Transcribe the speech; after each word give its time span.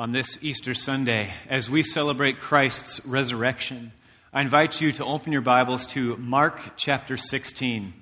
on 0.00 0.12
this 0.12 0.38
Easter 0.40 0.72
Sunday 0.72 1.30
as 1.46 1.68
we 1.68 1.82
celebrate 1.82 2.40
Christ's 2.40 3.04
resurrection. 3.04 3.92
I 4.32 4.40
invite 4.40 4.80
you 4.80 4.92
to 4.92 5.04
open 5.04 5.30
your 5.30 5.42
Bibles 5.42 5.84
to 5.88 6.16
Mark 6.16 6.78
chapter 6.78 7.18
16. 7.18 7.92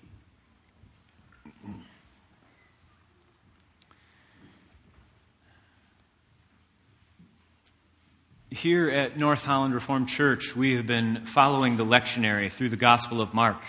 Here 8.50 8.88
at 8.88 9.18
North 9.18 9.42
Holland 9.42 9.74
Reformed 9.74 10.08
Church, 10.08 10.54
we 10.54 10.76
have 10.76 10.86
been 10.86 11.26
following 11.26 11.78
the 11.78 11.84
lectionary 11.84 12.48
through 12.52 12.68
the 12.68 12.76
Gospel 12.76 13.20
of 13.20 13.34
Mark 13.34 13.60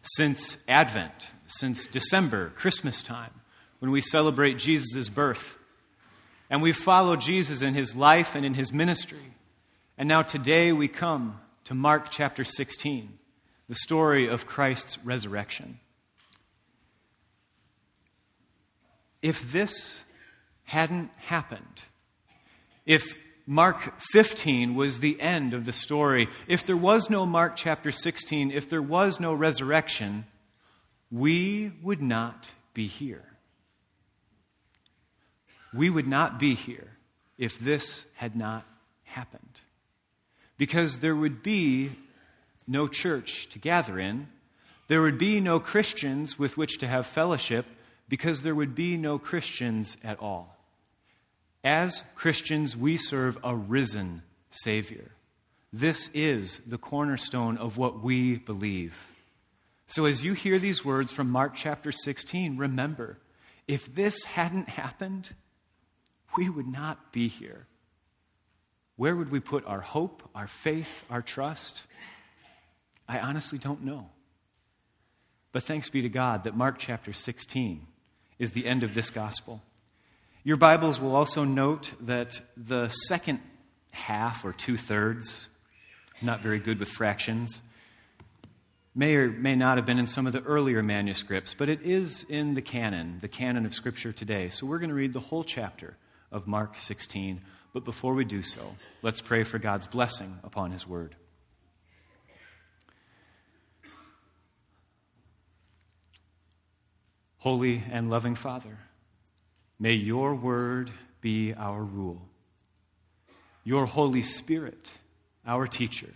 since 0.00 0.58
Advent, 0.68 1.32
since 1.48 1.86
December, 1.86 2.50
Christmas 2.50 3.02
time, 3.02 3.32
when 3.80 3.90
we 3.90 4.00
celebrate 4.00 4.58
Jesus' 4.58 5.08
birth. 5.08 5.58
And 6.54 6.62
we 6.62 6.70
follow 6.70 7.16
Jesus 7.16 7.62
in 7.62 7.74
his 7.74 7.96
life 7.96 8.36
and 8.36 8.46
in 8.46 8.54
his 8.54 8.72
ministry. 8.72 9.34
And 9.98 10.08
now 10.08 10.22
today 10.22 10.70
we 10.70 10.86
come 10.86 11.40
to 11.64 11.74
Mark 11.74 12.12
chapter 12.12 12.44
16, 12.44 13.12
the 13.68 13.74
story 13.74 14.28
of 14.28 14.46
Christ's 14.46 15.04
resurrection. 15.04 15.80
If 19.20 19.50
this 19.50 19.98
hadn't 20.62 21.10
happened, 21.16 21.82
if 22.86 23.14
Mark 23.48 23.98
15 24.12 24.76
was 24.76 25.00
the 25.00 25.20
end 25.20 25.54
of 25.54 25.64
the 25.64 25.72
story, 25.72 26.28
if 26.46 26.64
there 26.64 26.76
was 26.76 27.10
no 27.10 27.26
Mark 27.26 27.56
chapter 27.56 27.90
16, 27.90 28.52
if 28.52 28.68
there 28.68 28.80
was 28.80 29.18
no 29.18 29.34
resurrection, 29.34 30.24
we 31.10 31.72
would 31.82 32.00
not 32.00 32.52
be 32.74 32.86
here 32.86 33.33
we 35.74 35.90
would 35.90 36.06
not 36.06 36.38
be 36.38 36.54
here 36.54 36.88
if 37.36 37.58
this 37.58 38.04
had 38.14 38.36
not 38.36 38.64
happened. 39.02 39.60
Because 40.56 40.98
there 40.98 41.16
would 41.16 41.42
be 41.42 41.92
no 42.66 42.86
church 42.86 43.48
to 43.50 43.58
gather 43.58 43.98
in, 43.98 44.28
there 44.88 45.02
would 45.02 45.18
be 45.18 45.40
no 45.40 45.60
Christians 45.60 46.38
with 46.38 46.56
which 46.56 46.78
to 46.78 46.86
have 46.86 47.06
fellowship, 47.06 47.66
because 48.08 48.42
there 48.42 48.54
would 48.54 48.74
be 48.74 48.96
no 48.96 49.18
Christians 49.18 49.96
at 50.04 50.20
all. 50.20 50.56
As 51.64 52.04
Christians, 52.14 52.76
we 52.76 52.96
serve 52.96 53.38
a 53.42 53.56
risen 53.56 54.22
Savior. 54.50 55.10
This 55.72 56.08
is 56.14 56.60
the 56.66 56.78
cornerstone 56.78 57.56
of 57.56 57.76
what 57.76 58.02
we 58.02 58.36
believe. 58.36 58.94
So, 59.86 60.04
as 60.04 60.22
you 60.22 60.34
hear 60.34 60.58
these 60.58 60.84
words 60.84 61.10
from 61.10 61.30
Mark 61.30 61.56
chapter 61.56 61.90
16, 61.90 62.56
remember 62.58 63.18
if 63.66 63.92
this 63.94 64.22
hadn't 64.24 64.68
happened, 64.68 65.30
we 66.36 66.48
would 66.48 66.66
not 66.66 67.12
be 67.12 67.28
here. 67.28 67.66
Where 68.96 69.14
would 69.16 69.30
we 69.30 69.40
put 69.40 69.66
our 69.66 69.80
hope, 69.80 70.22
our 70.34 70.46
faith, 70.46 71.02
our 71.10 71.22
trust? 71.22 71.82
I 73.08 73.18
honestly 73.18 73.58
don't 73.58 73.84
know. 73.84 74.08
But 75.52 75.64
thanks 75.64 75.90
be 75.90 76.02
to 76.02 76.08
God 76.08 76.44
that 76.44 76.56
Mark 76.56 76.78
chapter 76.78 77.12
16 77.12 77.86
is 78.38 78.52
the 78.52 78.66
end 78.66 78.82
of 78.82 78.94
this 78.94 79.10
gospel. 79.10 79.62
Your 80.42 80.56
Bibles 80.56 81.00
will 81.00 81.16
also 81.16 81.44
note 81.44 81.92
that 82.00 82.40
the 82.56 82.88
second 82.88 83.40
half, 83.90 84.44
or 84.44 84.52
two 84.52 84.76
thirds, 84.76 85.48
not 86.20 86.42
very 86.42 86.58
good 86.58 86.78
with 86.78 86.88
fractions, 86.88 87.60
may 88.94 89.14
or 89.16 89.30
may 89.30 89.56
not 89.56 89.78
have 89.78 89.86
been 89.86 89.98
in 89.98 90.06
some 90.06 90.26
of 90.26 90.32
the 90.32 90.42
earlier 90.42 90.82
manuscripts, 90.82 91.54
but 91.54 91.68
it 91.68 91.82
is 91.82 92.24
in 92.28 92.54
the 92.54 92.62
canon, 92.62 93.18
the 93.20 93.28
canon 93.28 93.66
of 93.66 93.74
Scripture 93.74 94.12
today. 94.12 94.48
So 94.48 94.66
we're 94.66 94.78
going 94.78 94.90
to 94.90 94.94
read 94.94 95.12
the 95.12 95.20
whole 95.20 95.44
chapter 95.44 95.96
of 96.34 96.46
Mark 96.46 96.76
16. 96.76 97.40
But 97.72 97.84
before 97.84 98.14
we 98.14 98.24
do 98.24 98.42
so, 98.42 98.60
let's 99.02 99.22
pray 99.22 99.44
for 99.44 99.58
God's 99.58 99.86
blessing 99.86 100.38
upon 100.44 100.72
His 100.72 100.86
word. 100.86 101.14
Holy 107.38 107.82
and 107.90 108.10
loving 108.10 108.34
Father, 108.34 108.78
may 109.78 109.92
your 109.92 110.34
word 110.34 110.90
be 111.20 111.52
our 111.54 111.82
rule, 111.82 112.22
your 113.64 113.86
Holy 113.86 114.22
Spirit, 114.22 114.90
our 115.46 115.66
teacher, 115.66 116.14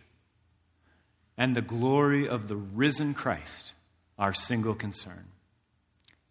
and 1.37 1.55
the 1.55 1.63
glory 1.63 2.29
of 2.29 2.49
the 2.49 2.57
risen 2.57 3.15
Christ, 3.15 3.75
our 4.19 4.33
single 4.33 4.75
concern. 4.75 5.27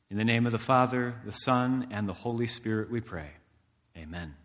In 0.10 0.18
the 0.18 0.24
name 0.24 0.46
of 0.46 0.52
the 0.52 0.58
Father, 0.58 1.16
the 1.26 1.32
Son, 1.32 1.88
and 1.92 2.10
the 2.10 2.14
Holy 2.14 2.48
Spirit, 2.48 2.90
we 2.90 3.00
pray. 3.00 3.30
Amen. 3.98 4.36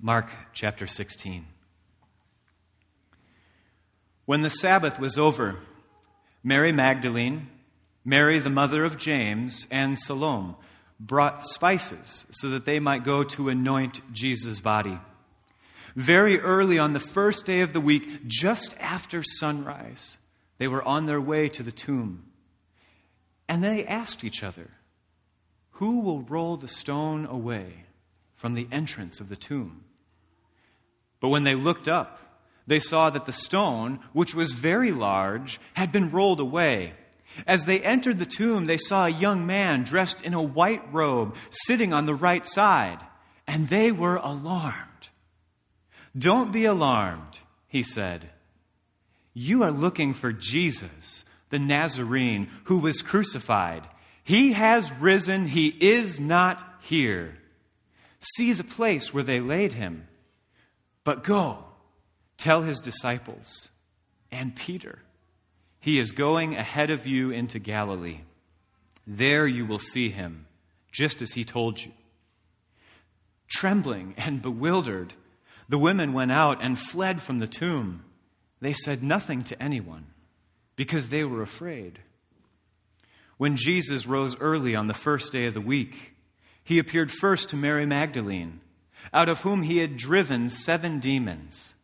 Mark 0.00 0.30
chapter 0.54 0.86
16. 0.86 1.44
When 4.24 4.40
the 4.40 4.48
Sabbath 4.48 4.98
was 4.98 5.18
over, 5.18 5.58
Mary 6.42 6.72
Magdalene, 6.72 7.48
Mary 8.02 8.38
the 8.38 8.48
mother 8.48 8.84
of 8.84 8.96
James, 8.96 9.66
and 9.70 9.98
Salome 9.98 10.54
brought 10.98 11.44
spices 11.44 12.24
so 12.30 12.48
that 12.50 12.64
they 12.64 12.78
might 12.78 13.04
go 13.04 13.22
to 13.22 13.50
anoint 13.50 14.00
Jesus' 14.12 14.60
body. 14.60 14.98
Very 15.94 16.40
early 16.40 16.78
on 16.78 16.94
the 16.94 17.00
first 17.00 17.44
day 17.44 17.60
of 17.60 17.74
the 17.74 17.80
week, 17.80 18.26
just 18.26 18.74
after 18.80 19.22
sunrise, 19.22 20.16
they 20.56 20.66
were 20.66 20.82
on 20.82 21.04
their 21.04 21.20
way 21.20 21.50
to 21.50 21.62
the 21.62 21.72
tomb. 21.72 22.24
And 23.48 23.62
they 23.62 23.84
asked 23.84 24.24
each 24.24 24.42
other, 24.42 24.70
who 25.74 26.00
will 26.00 26.22
roll 26.22 26.56
the 26.56 26.68
stone 26.68 27.26
away 27.26 27.84
from 28.34 28.54
the 28.54 28.68
entrance 28.70 29.20
of 29.20 29.28
the 29.28 29.36
tomb? 29.36 29.84
But 31.20 31.30
when 31.30 31.44
they 31.44 31.54
looked 31.54 31.88
up, 31.88 32.20
they 32.66 32.78
saw 32.78 33.10
that 33.10 33.26
the 33.26 33.32
stone, 33.32 34.00
which 34.12 34.34
was 34.34 34.52
very 34.52 34.92
large, 34.92 35.60
had 35.74 35.92
been 35.92 36.10
rolled 36.10 36.40
away. 36.40 36.94
As 37.46 37.64
they 37.64 37.80
entered 37.80 38.18
the 38.18 38.26
tomb, 38.26 38.66
they 38.66 38.76
saw 38.76 39.06
a 39.06 39.10
young 39.10 39.46
man 39.46 39.82
dressed 39.84 40.20
in 40.22 40.34
a 40.34 40.42
white 40.42 40.92
robe 40.92 41.34
sitting 41.50 41.92
on 41.92 42.06
the 42.06 42.14
right 42.14 42.46
side, 42.46 42.98
and 43.46 43.68
they 43.68 43.90
were 43.90 44.16
alarmed. 44.16 45.08
Don't 46.16 46.52
be 46.52 46.64
alarmed, 46.64 47.40
he 47.66 47.82
said. 47.82 48.30
You 49.34 49.64
are 49.64 49.72
looking 49.72 50.14
for 50.14 50.32
Jesus, 50.32 51.24
the 51.50 51.58
Nazarene, 51.58 52.48
who 52.64 52.78
was 52.78 53.02
crucified. 53.02 53.82
He 54.24 54.52
has 54.52 54.90
risen, 54.92 55.46
he 55.46 55.68
is 55.68 56.18
not 56.18 56.64
here. 56.80 57.36
See 58.20 58.52
the 58.54 58.64
place 58.64 59.12
where 59.12 59.22
they 59.22 59.40
laid 59.40 59.74
him. 59.74 60.08
But 61.04 61.24
go, 61.24 61.58
tell 62.38 62.62
his 62.62 62.80
disciples 62.80 63.68
and 64.32 64.56
Peter, 64.56 64.98
he 65.78 65.98
is 65.98 66.12
going 66.12 66.56
ahead 66.56 66.90
of 66.90 67.06
you 67.06 67.30
into 67.30 67.58
Galilee. 67.58 68.22
There 69.06 69.46
you 69.46 69.66
will 69.66 69.78
see 69.78 70.08
him, 70.08 70.46
just 70.90 71.20
as 71.20 71.32
he 71.32 71.44
told 71.44 71.84
you. 71.84 71.92
Trembling 73.48 74.14
and 74.16 74.40
bewildered, 74.40 75.12
the 75.68 75.78
women 75.78 76.14
went 76.14 76.32
out 76.32 76.62
and 76.62 76.78
fled 76.78 77.20
from 77.20 77.38
the 77.38 77.46
tomb. 77.46 78.02
They 78.60 78.72
said 78.72 79.02
nothing 79.02 79.44
to 79.44 79.62
anyone 79.62 80.06
because 80.76 81.08
they 81.08 81.24
were 81.24 81.42
afraid. 81.42 81.98
When 83.36 83.56
Jesus 83.56 84.06
rose 84.06 84.36
early 84.38 84.76
on 84.76 84.86
the 84.86 84.94
first 84.94 85.32
day 85.32 85.46
of 85.46 85.54
the 85.54 85.60
week, 85.60 86.14
he 86.62 86.78
appeared 86.78 87.10
first 87.10 87.50
to 87.50 87.56
Mary 87.56 87.86
Magdalene, 87.86 88.60
out 89.12 89.28
of 89.28 89.40
whom 89.40 89.62
he 89.62 89.78
had 89.78 89.96
driven 89.96 90.50
seven 90.50 91.00
demons. 91.00 91.74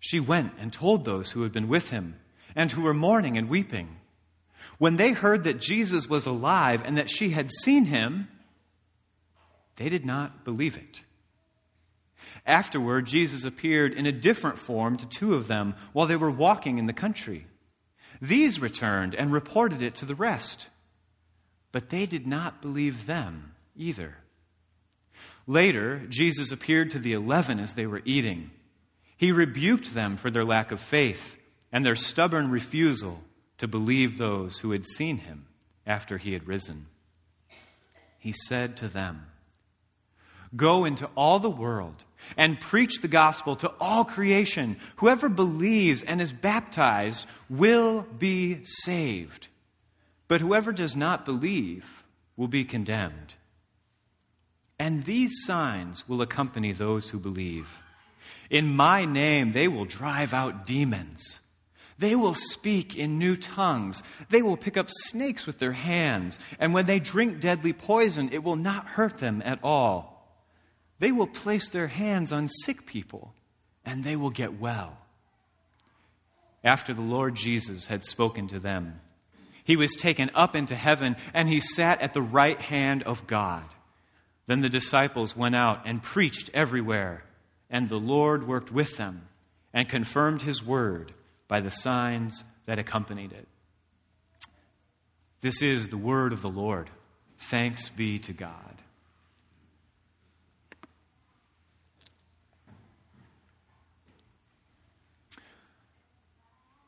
She 0.00 0.20
went 0.20 0.52
and 0.58 0.72
told 0.72 1.04
those 1.04 1.30
who 1.30 1.42
had 1.42 1.52
been 1.52 1.68
with 1.68 1.90
him 1.90 2.16
and 2.56 2.70
who 2.70 2.82
were 2.82 2.94
mourning 2.94 3.36
and 3.38 3.48
weeping. 3.48 3.96
When 4.78 4.96
they 4.96 5.12
heard 5.12 5.44
that 5.44 5.60
Jesus 5.60 6.08
was 6.08 6.26
alive 6.26 6.82
and 6.84 6.98
that 6.98 7.10
she 7.10 7.30
had 7.30 7.50
seen 7.52 7.84
him, 7.84 8.28
they 9.76 9.88
did 9.88 10.04
not 10.04 10.44
believe 10.44 10.76
it. 10.76 11.02
Afterward, 12.46 13.06
Jesus 13.06 13.44
appeared 13.44 13.94
in 13.94 14.06
a 14.06 14.12
different 14.12 14.58
form 14.58 14.96
to 14.98 15.08
two 15.08 15.34
of 15.34 15.46
them 15.46 15.74
while 15.92 16.06
they 16.06 16.16
were 16.16 16.30
walking 16.30 16.78
in 16.78 16.86
the 16.86 16.92
country. 16.92 17.46
These 18.20 18.60
returned 18.60 19.14
and 19.14 19.32
reported 19.32 19.82
it 19.82 19.96
to 19.96 20.06
the 20.06 20.14
rest, 20.14 20.68
but 21.72 21.90
they 21.90 22.06
did 22.06 22.26
not 22.26 22.62
believe 22.62 23.06
them 23.06 23.54
either. 23.76 24.16
Later, 25.46 26.02
Jesus 26.08 26.52
appeared 26.52 26.92
to 26.92 26.98
the 26.98 27.12
eleven 27.12 27.60
as 27.60 27.74
they 27.74 27.86
were 27.86 28.02
eating. 28.04 28.50
He 29.16 29.32
rebuked 29.32 29.92
them 29.92 30.16
for 30.16 30.30
their 30.30 30.44
lack 30.44 30.72
of 30.72 30.80
faith 30.80 31.36
and 31.70 31.84
their 31.84 31.96
stubborn 31.96 32.50
refusal 32.50 33.22
to 33.58 33.68
believe 33.68 34.16
those 34.16 34.60
who 34.60 34.70
had 34.70 34.86
seen 34.86 35.18
him 35.18 35.46
after 35.86 36.18
he 36.18 36.32
had 36.32 36.46
risen. 36.46 36.86
He 38.18 38.32
said 38.32 38.76
to 38.78 38.88
them, 38.88 39.26
Go 40.56 40.84
into 40.84 41.10
all 41.14 41.40
the 41.40 41.50
world 41.50 42.04
and 42.36 42.60
preach 42.60 43.00
the 43.00 43.08
gospel 43.08 43.56
to 43.56 43.72
all 43.80 44.04
creation. 44.04 44.76
Whoever 44.96 45.28
believes 45.28 46.02
and 46.02 46.20
is 46.20 46.32
baptized 46.32 47.26
will 47.48 48.02
be 48.02 48.64
saved. 48.64 49.48
But 50.28 50.40
whoever 50.40 50.72
does 50.72 50.96
not 50.96 51.24
believe 51.24 52.04
will 52.36 52.48
be 52.48 52.64
condemned. 52.64 53.34
And 54.78 55.04
these 55.04 55.44
signs 55.44 56.08
will 56.08 56.22
accompany 56.22 56.72
those 56.72 57.10
who 57.10 57.18
believe. 57.18 57.68
In 58.50 58.74
my 58.74 59.04
name, 59.04 59.52
they 59.52 59.68
will 59.68 59.84
drive 59.84 60.34
out 60.34 60.66
demons. 60.66 61.40
They 61.98 62.16
will 62.16 62.34
speak 62.34 62.96
in 62.96 63.18
new 63.18 63.36
tongues. 63.36 64.02
They 64.28 64.42
will 64.42 64.56
pick 64.56 64.76
up 64.76 64.90
snakes 64.90 65.46
with 65.46 65.58
their 65.58 65.72
hands. 65.72 66.38
And 66.58 66.74
when 66.74 66.86
they 66.86 66.98
drink 66.98 67.40
deadly 67.40 67.72
poison, 67.72 68.30
it 68.32 68.42
will 68.42 68.56
not 68.56 68.86
hurt 68.86 69.18
them 69.18 69.42
at 69.44 69.60
all. 69.62 70.13
They 70.98 71.12
will 71.12 71.26
place 71.26 71.68
their 71.68 71.88
hands 71.88 72.32
on 72.32 72.48
sick 72.48 72.86
people, 72.86 73.34
and 73.84 74.04
they 74.04 74.16
will 74.16 74.30
get 74.30 74.60
well. 74.60 74.96
After 76.62 76.94
the 76.94 77.02
Lord 77.02 77.34
Jesus 77.34 77.86
had 77.86 78.04
spoken 78.04 78.48
to 78.48 78.58
them, 78.58 79.00
he 79.64 79.76
was 79.76 79.96
taken 79.96 80.30
up 80.34 80.54
into 80.54 80.76
heaven, 80.76 81.16
and 81.32 81.48
he 81.48 81.60
sat 81.60 82.00
at 82.00 82.14
the 82.14 82.22
right 82.22 82.60
hand 82.60 83.02
of 83.02 83.26
God. 83.26 83.64
Then 84.46 84.60
the 84.60 84.68
disciples 84.68 85.36
went 85.36 85.54
out 85.54 85.86
and 85.86 86.02
preached 86.02 86.50
everywhere, 86.52 87.24
and 87.70 87.88
the 87.88 87.98
Lord 87.98 88.46
worked 88.46 88.70
with 88.70 88.96
them 88.96 89.26
and 89.72 89.88
confirmed 89.88 90.42
his 90.42 90.62
word 90.62 91.12
by 91.48 91.60
the 91.60 91.70
signs 91.70 92.44
that 92.66 92.78
accompanied 92.78 93.32
it. 93.32 93.48
This 95.40 95.60
is 95.62 95.88
the 95.88 95.96
word 95.96 96.32
of 96.32 96.40
the 96.40 96.48
Lord. 96.48 96.88
Thanks 97.38 97.88
be 97.88 98.18
to 98.20 98.32
God. 98.32 98.82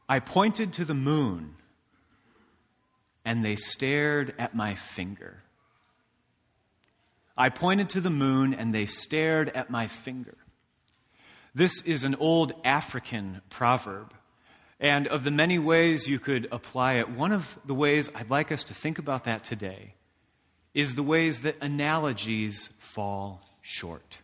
I 0.09 0.21
pointed 0.21 0.75
to 0.75 0.85
the 0.85 0.95
moon, 0.95 1.57
and 3.25 3.45
they 3.45 3.57
stared 3.57 4.35
at 4.39 4.55
my 4.55 4.75
finger. 4.75 5.43
I 7.37 7.51
pointed 7.51 7.91
to 7.91 8.01
the 8.01 8.11
moon, 8.11 8.55
and 8.55 8.75
they 8.75 8.87
stared 8.87 9.49
at 9.51 9.69
my 9.69 9.89
finger. 9.89 10.37
This 11.55 11.83
is 11.83 12.05
an 12.05 12.15
old 12.17 12.53
African 12.65 13.41
proverb. 13.51 14.13
And 14.79 15.09
of 15.09 15.25
the 15.25 15.31
many 15.31 15.59
ways 15.59 16.07
you 16.07 16.19
could 16.19 16.49
apply 16.53 16.95
it, 16.95 17.11
one 17.11 17.33
of 17.33 17.59
the 17.65 17.75
ways 17.75 18.11
I'd 18.15 18.31
like 18.31 18.53
us 18.53 18.65
to 18.65 18.75
think 18.75 18.99
about 18.99 19.25
that 19.25 19.43
today 19.43 19.95
is 20.75 20.95
the 20.95 21.03
ways 21.03 21.41
that 21.41 21.57
analogies 21.63 22.69
fall 22.79 23.41
short. 23.63 24.19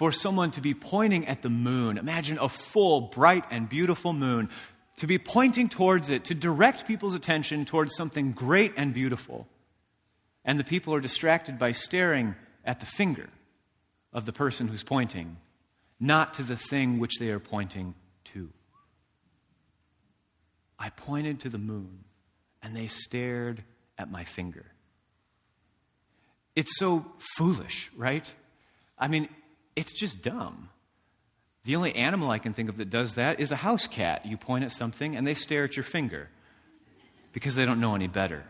For 0.00 0.12
someone 0.12 0.50
to 0.52 0.62
be 0.62 0.72
pointing 0.72 1.26
at 1.26 1.42
the 1.42 1.50
moon, 1.50 1.98
imagine 1.98 2.38
a 2.38 2.48
full, 2.48 3.02
bright, 3.02 3.44
and 3.50 3.68
beautiful 3.68 4.14
moon, 4.14 4.48
to 4.96 5.06
be 5.06 5.18
pointing 5.18 5.68
towards 5.68 6.08
it, 6.08 6.24
to 6.24 6.34
direct 6.34 6.86
people's 6.86 7.14
attention 7.14 7.66
towards 7.66 7.94
something 7.94 8.32
great 8.32 8.72
and 8.78 8.94
beautiful. 8.94 9.46
And 10.42 10.58
the 10.58 10.64
people 10.64 10.94
are 10.94 11.02
distracted 11.02 11.58
by 11.58 11.72
staring 11.72 12.34
at 12.64 12.80
the 12.80 12.86
finger 12.86 13.28
of 14.10 14.24
the 14.24 14.32
person 14.32 14.68
who's 14.68 14.82
pointing, 14.82 15.36
not 16.00 16.32
to 16.32 16.44
the 16.44 16.56
thing 16.56 16.98
which 16.98 17.18
they 17.18 17.28
are 17.28 17.38
pointing 17.38 17.94
to. 18.32 18.48
I 20.78 20.88
pointed 20.88 21.40
to 21.40 21.50
the 21.50 21.58
moon, 21.58 22.04
and 22.62 22.74
they 22.74 22.86
stared 22.86 23.62
at 23.98 24.10
my 24.10 24.24
finger. 24.24 24.64
It's 26.56 26.78
so 26.78 27.04
foolish, 27.36 27.90
right? 27.94 28.34
I 28.96 29.08
mean, 29.08 29.28
it's 29.80 29.92
just 29.92 30.22
dumb. 30.22 30.68
The 31.64 31.76
only 31.76 31.94
animal 31.94 32.30
I 32.30 32.38
can 32.38 32.54
think 32.54 32.68
of 32.68 32.76
that 32.76 32.90
does 32.90 33.14
that 33.14 33.40
is 33.40 33.50
a 33.50 33.56
house 33.56 33.86
cat. 33.86 34.24
You 34.26 34.36
point 34.36 34.64
at 34.64 34.72
something 34.72 35.16
and 35.16 35.26
they 35.26 35.34
stare 35.34 35.64
at 35.64 35.76
your 35.76 35.84
finger 35.84 36.28
because 37.32 37.54
they 37.54 37.66
don't 37.66 37.80
know 37.80 37.94
any 37.94 38.06
better. 38.06 38.44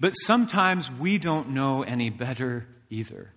But 0.00 0.12
sometimes 0.12 0.90
we 0.90 1.18
don't 1.18 1.50
know 1.50 1.82
any 1.82 2.10
better 2.10 2.66
either. 2.90 3.32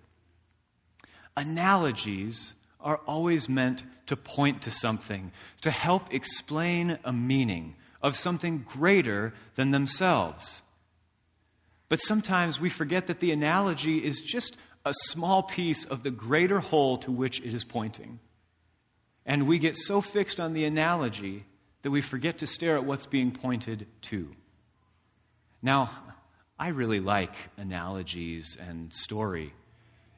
Analogies 1.36 2.54
are 2.80 3.00
always 3.06 3.48
meant 3.48 3.84
to 4.06 4.16
point 4.16 4.62
to 4.62 4.70
something, 4.70 5.32
to 5.62 5.70
help 5.70 6.12
explain 6.12 6.98
a 7.04 7.12
meaning 7.12 7.74
of 8.02 8.16
something 8.16 8.64
greater 8.68 9.32
than 9.54 9.70
themselves. 9.70 10.62
But 11.88 12.00
sometimes 12.00 12.60
we 12.60 12.70
forget 12.70 13.06
that 13.06 13.20
the 13.20 13.32
analogy 13.32 13.98
is 13.98 14.20
just 14.20 14.56
a 14.84 14.92
small 14.92 15.42
piece 15.42 15.84
of 15.84 16.02
the 16.02 16.10
greater 16.10 16.60
whole 16.60 16.98
to 16.98 17.12
which 17.12 17.40
it 17.40 17.54
is 17.54 17.64
pointing. 17.64 18.18
And 19.24 19.46
we 19.46 19.58
get 19.58 19.76
so 19.76 20.00
fixed 20.00 20.40
on 20.40 20.52
the 20.52 20.64
analogy 20.64 21.44
that 21.82 21.90
we 21.90 22.00
forget 22.00 22.38
to 22.38 22.46
stare 22.46 22.76
at 22.76 22.84
what's 22.84 23.06
being 23.06 23.30
pointed 23.30 23.86
to. 24.02 24.28
Now, 25.62 25.90
I 26.58 26.68
really 26.68 27.00
like 27.00 27.34
analogies 27.56 28.56
and 28.60 28.92
story. 28.92 29.52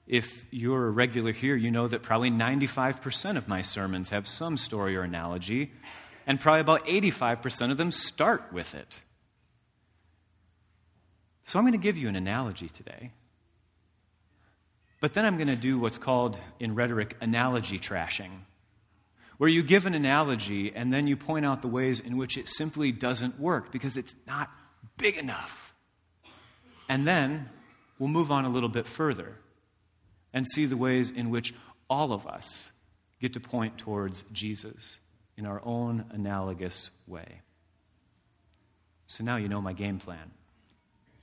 If 0.07 0.47
you're 0.51 0.87
a 0.87 0.91
regular 0.91 1.33
here, 1.33 1.57
you 1.57 1.71
know 1.71 1.89
that 1.89 2.03
probably 2.03 2.31
95% 2.31 3.37
of 3.37 3.49
my 3.49 3.63
sermons 3.63 4.11
have 4.11 4.27
some 4.27 4.57
story 4.57 4.97
or 4.97 5.03
analogy, 5.03 5.73
and 6.27 6.41
probably 6.41 6.61
about 6.61 6.87
85% 6.87 7.71
of 7.71 7.77
them 7.77 7.91
start 7.91 8.53
with 8.53 8.75
it. 8.75 8.99
So 11.45 11.59
I'm 11.59 11.65
going 11.65 11.73
to 11.73 11.79
give 11.79 11.97
you 11.97 12.09
an 12.09 12.17
analogy 12.17 12.69
today. 12.69 13.13
But 15.05 15.13
then 15.13 15.27
I'm 15.27 15.37
going 15.37 15.49
to 15.49 15.55
do 15.55 15.79
what's 15.79 15.99
called 15.99 16.41
in 16.59 16.75
rhetoric 16.75 17.15
analogy 17.21 17.79
trashing, 17.79 18.31
where 19.37 19.51
you 19.51 19.63
give 19.63 19.85
an 19.85 19.93
analogy 19.93 20.73
and 20.75 20.91
then 20.91 21.07
you 21.07 21.15
point 21.15 21.45
out 21.45 21.61
the 21.61 21.69
ways 21.69 22.01
in 22.01 22.17
which 22.17 22.39
it 22.39 22.49
simply 22.49 22.91
doesn't 22.91 23.39
work 23.39 23.71
because 23.71 23.99
it's 23.99 24.15
not 24.27 24.49
big 24.97 25.19
enough. 25.19 25.75
And 26.89 27.07
then 27.07 27.51
we'll 27.99 28.09
move 28.09 28.31
on 28.31 28.47
a 28.47 28.49
little 28.49 28.71
bit 28.71 28.87
further 28.87 29.37
and 30.33 30.47
see 30.47 30.65
the 30.65 30.79
ways 30.79 31.11
in 31.11 31.29
which 31.29 31.53
all 31.91 32.15
of 32.15 32.27
us 32.27 32.71
get 33.21 33.35
to 33.35 33.41
point 33.41 33.77
towards 33.77 34.25
Jesus 34.33 35.01
in 35.37 35.45
our 35.45 35.61
own 35.67 36.07
analogous 36.13 36.89
way. 37.07 37.43
So 39.09 39.23
now 39.23 39.37
you 39.37 39.51
know 39.51 39.61
my 39.61 39.75
game 39.75 39.99
plan. 39.99 40.31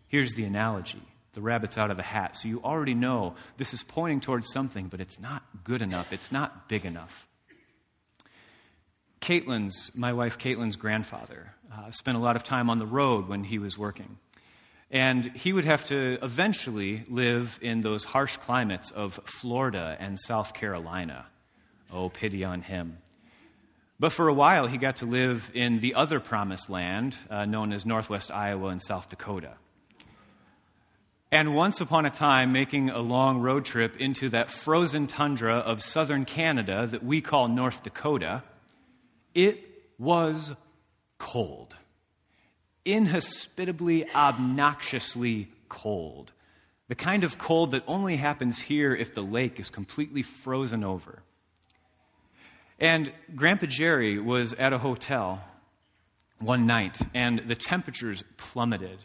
Here's 0.08 0.36
the 0.36 0.44
analogy 0.44 1.02
the 1.34 1.42
rabbit's 1.42 1.78
out 1.78 1.92
of 1.92 1.98
the 1.98 2.04
hat. 2.04 2.36
So 2.36 2.48
you 2.48 2.62
already 2.64 2.94
know 2.94 3.36
this 3.58 3.74
is 3.74 3.84
pointing 3.84 4.20
towards 4.20 4.52
something, 4.52 4.88
but 4.88 5.00
it's 5.00 5.20
not 5.20 5.44
good 5.64 5.82
enough. 5.82 6.12
It's 6.12 6.32
not 6.32 6.68
big 6.68 6.86
enough. 6.86 7.28
Caitlin's, 9.22 9.92
my 9.94 10.14
wife 10.14 10.40
Caitlin's 10.40 10.76
grandfather, 10.76 11.54
uh, 11.72 11.92
spent 11.92 12.18
a 12.18 12.20
lot 12.20 12.36
of 12.36 12.44
time 12.44 12.70
on 12.70 12.80
the 12.80 12.88
road 12.88 13.28
when 13.28 13.44
he 13.44 13.60
was 13.60 13.78
working. 13.78 14.18
And 14.90 15.26
he 15.36 15.54
would 15.54 15.64
have 15.64 15.86
to 15.86 16.18
eventually 16.22 17.04
live 17.08 17.58
in 17.62 17.80
those 17.80 18.04
harsh 18.04 18.36
climates 18.38 18.92
of 18.92 19.20
Florida 19.24 19.96
and 20.00 20.20
South 20.20 20.54
Carolina. 20.54 21.26
Oh, 21.94 22.10
pity 22.10 22.44
on 22.44 22.62
him. 22.62 22.98
But 24.00 24.12
for 24.12 24.28
a 24.28 24.34
while, 24.34 24.68
he 24.68 24.78
got 24.78 24.98
to 24.98 25.06
live 25.06 25.52
in 25.54 25.80
the 25.80 25.94
other 25.94 26.20
promised 26.20 26.70
land, 26.70 27.16
uh, 27.30 27.46
known 27.46 27.72
as 27.72 27.86
Northwest 27.86 28.32
Iowa 28.32 28.70
and 28.70 28.82
South 28.82 29.10
Dakota. 29.10 29.54
And 31.32 31.56
once 31.56 31.80
upon 31.80 32.06
a 32.06 32.10
time, 32.10 32.52
making 32.52 32.90
a 32.90 33.00
long 33.00 33.40
road 33.40 33.64
trip 33.64 33.96
into 33.96 34.30
that 34.30 34.52
frozen 34.52 35.08
tundra 35.08 35.60
of 35.60 35.82
southern 35.82 36.26
Canada 36.26 36.86
that 36.88 37.04
we 37.04 37.22
call 37.22 37.48
North 37.48 37.84
Dakota, 37.84 38.44
it 39.34 39.64
was 39.98 40.52
cold. 41.20 41.74
Inhospitably, 42.84 44.10
obnoxiously 44.14 45.50
cold. 45.70 46.34
The 46.90 46.96
kind 46.96 47.24
of 47.24 47.38
cold 47.38 47.72
that 47.72 47.84
only 47.88 48.18
happens 48.18 48.60
here 48.60 48.94
if 48.94 49.14
the 49.14 49.22
lake 49.22 49.58
is 49.58 49.70
completely 49.70 50.24
frozen 50.24 50.84
over. 50.84 51.24
And 52.78 53.14
Grandpa 53.34 53.68
Jerry 53.68 54.20
was 54.20 54.52
at 54.52 54.74
a 54.74 54.78
hotel 54.78 55.42
one 56.40 56.66
night, 56.66 57.00
and 57.14 57.44
the 57.48 57.56
temperatures 57.56 58.22
plummeted 58.36 59.00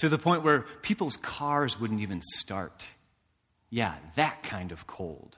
to 0.00 0.08
the 0.08 0.18
point 0.18 0.42
where 0.42 0.62
people's 0.80 1.18
cars 1.18 1.78
wouldn't 1.78 2.00
even 2.00 2.22
start. 2.22 2.88
Yeah, 3.68 3.94
that 4.14 4.42
kind 4.42 4.72
of 4.72 4.86
cold. 4.86 5.36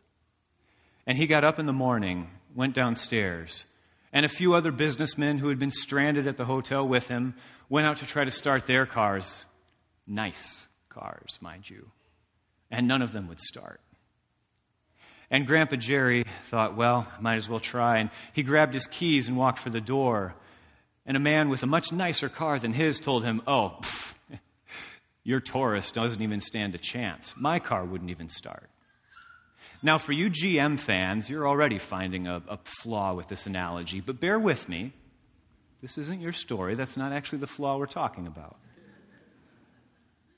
And 1.04 1.19
he 1.19 1.26
got 1.26 1.42
up 1.42 1.59
in 1.59 1.66
the 1.66 1.73
morning, 1.73 2.31
went 2.54 2.73
downstairs, 2.73 3.66
and 4.12 4.25
a 4.25 4.28
few 4.28 4.54
other 4.54 4.71
businessmen 4.71 5.38
who 5.38 5.49
had 5.49 5.59
been 5.59 5.73
stranded 5.73 6.28
at 6.28 6.37
the 6.37 6.45
hotel 6.45 6.87
with 6.87 7.09
him 7.09 7.35
went 7.69 7.88
out 7.88 7.97
to 7.99 8.07
try 8.07 8.25
to 8.25 8.31
start 8.31 8.66
their 8.66 8.87
cars. 8.87 9.47
Nice 10.07 10.64
cars, 10.90 11.38
mind 11.40 11.69
you. 11.69 11.90
And 12.71 12.87
none 12.87 13.02
of 13.02 13.12
them 13.12 13.26
would 13.28 13.40
start. 13.40 13.81
And 15.28 15.45
Grandpa 15.45 15.75
Jerry 15.76 16.23
thought, 16.45 16.76
well, 16.76 17.09
might 17.21 17.37
as 17.37 17.49
well 17.49 17.59
try. 17.59 17.99
And 17.99 18.11
he 18.33 18.45
grabbed 18.45 18.75
his 18.75 18.87
keys 18.87 19.26
and 19.26 19.37
walked 19.37 19.59
for 19.59 19.71
the 19.71 19.81
door. 19.81 20.35
And 21.04 21.16
a 21.16 21.21
man 21.21 21.49
with 21.49 21.64
a 21.64 21.66
much 21.66 21.90
nicer 21.90 22.28
car 22.28 22.61
than 22.61 22.73
his 22.73 23.00
told 23.00 23.25
him, 23.25 23.42
oh, 23.47 23.78
pff, 23.83 24.12
your 25.25 25.41
Taurus 25.41 25.91
doesn't 25.91 26.21
even 26.21 26.41
stand 26.41 26.75
a 26.75 26.79
chance. 26.79 27.35
My 27.37 27.59
car 27.59 27.85
wouldn't 27.85 28.11
even 28.11 28.29
start. 28.29 28.69
Now, 29.83 29.99
for 29.99 30.12
you 30.12 30.31
GM 30.31 30.79
fans, 30.79 31.29
you're 31.29 31.47
already 31.47 31.79
finding 31.79 32.29
a, 32.29 32.43
a, 32.49 32.59
flaw 32.64 33.14
with 33.14 33.26
this 33.26 33.47
analogy, 33.47 34.00
but 34.00 34.21
bear 34.21 34.38
with 34.38 34.69
me. 34.69 34.93
This 35.81 35.99
isn't 35.99 36.21
your 36.21 36.33
story. 36.33 36.76
That's 36.76 36.97
not 36.97 37.12
actually 37.12 37.38
the 37.38 37.49
flaw 37.49 37.76
we're 37.79 37.87
talking 37.87 38.29
about. 38.29 38.57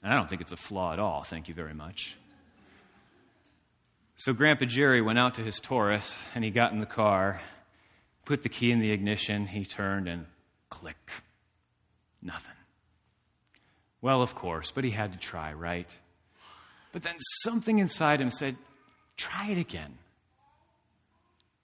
And 0.02 0.12
I 0.12 0.16
don't 0.16 0.28
think 0.28 0.40
it's 0.40 0.52
a 0.52 0.56
flaw 0.56 0.92
at 0.92 0.98
all, 0.98 1.24
thank 1.24 1.48
you 1.48 1.54
very 1.54 1.74
much. 1.74 2.16
So 4.16 4.32
Grandpa 4.32 4.66
Jerry 4.66 5.02
went 5.02 5.18
out 5.18 5.34
to 5.34 5.42
his 5.42 5.60
Taurus 5.60 6.22
and 6.34 6.44
he 6.44 6.50
got 6.50 6.72
in 6.72 6.78
the 6.78 6.86
car, 6.86 7.40
put 8.24 8.42
the 8.42 8.48
key 8.48 8.70
in 8.70 8.78
the 8.78 8.92
ignition, 8.92 9.46
he 9.46 9.64
turned 9.64 10.08
and 10.08 10.26
click. 10.70 10.96
Nothing. 12.22 12.53
Well, 14.04 14.20
of 14.20 14.34
course, 14.34 14.70
but 14.70 14.84
he 14.84 14.90
had 14.90 15.12
to 15.12 15.18
try, 15.18 15.54
right? 15.54 15.88
But 16.92 17.04
then 17.04 17.14
something 17.42 17.78
inside 17.78 18.20
him 18.20 18.28
said, 18.28 18.54
try 19.16 19.48
it 19.50 19.56
again. 19.56 19.96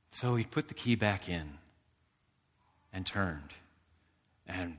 So 0.09 0.37
he 0.37 0.45
put 0.45 0.69
the 0.69 0.73
key 0.73 0.95
back 0.95 1.29
in 1.29 1.51
and 2.95 3.05
turned. 3.05 3.51
And 4.49 4.75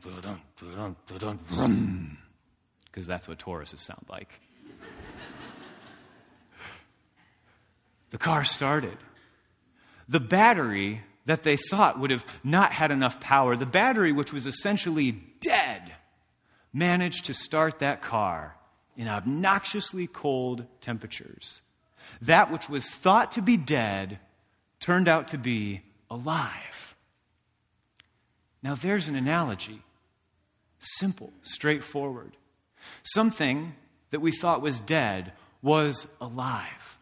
because 2.86 3.06
that's 3.06 3.28
what 3.28 3.38
Tauruses 3.38 3.78
sound 3.78 4.08
like. 4.10 4.40
the 8.10 8.18
car 8.18 8.44
started. 8.44 8.98
The 10.10 10.20
battery 10.20 11.04
that 11.28 11.44
they 11.44 11.58
thought 11.58 12.00
would 12.00 12.10
have 12.10 12.26
not 12.44 12.74
had 12.74 12.90
enough 12.90 13.20
power, 13.20 13.56
the 13.56 13.68
battery 13.68 14.12
which 14.12 14.34
was 14.34 14.48
essentially 14.48 15.12
dead, 15.12 15.92
managed 16.74 17.26
to 17.26 17.34
start 17.34 17.80
that 17.80 18.02
car 18.02 18.56
in 18.96 19.08
obnoxiously 19.08 20.08
cold 20.08 20.66
temperatures. 20.82 21.62
That 22.22 22.52
which 22.52 22.70
was 22.70 22.90
thought 22.90 23.34
to 23.34 23.42
be 23.42 23.58
dead 23.58 24.20
turned 24.80 25.08
out 25.08 25.30
to 25.30 25.38
be 25.38 25.82
alive. 26.10 26.96
Now, 28.64 28.76
there's 28.76 29.08
an 29.08 29.16
analogy 29.16 29.82
simple, 30.82 31.32
straightforward. 31.44 32.36
Something 33.04 33.76
that 34.10 34.20
we 34.20 34.32
thought 34.32 34.62
was 34.62 34.80
dead 34.80 35.32
was 35.62 36.08
alive. 36.20 36.98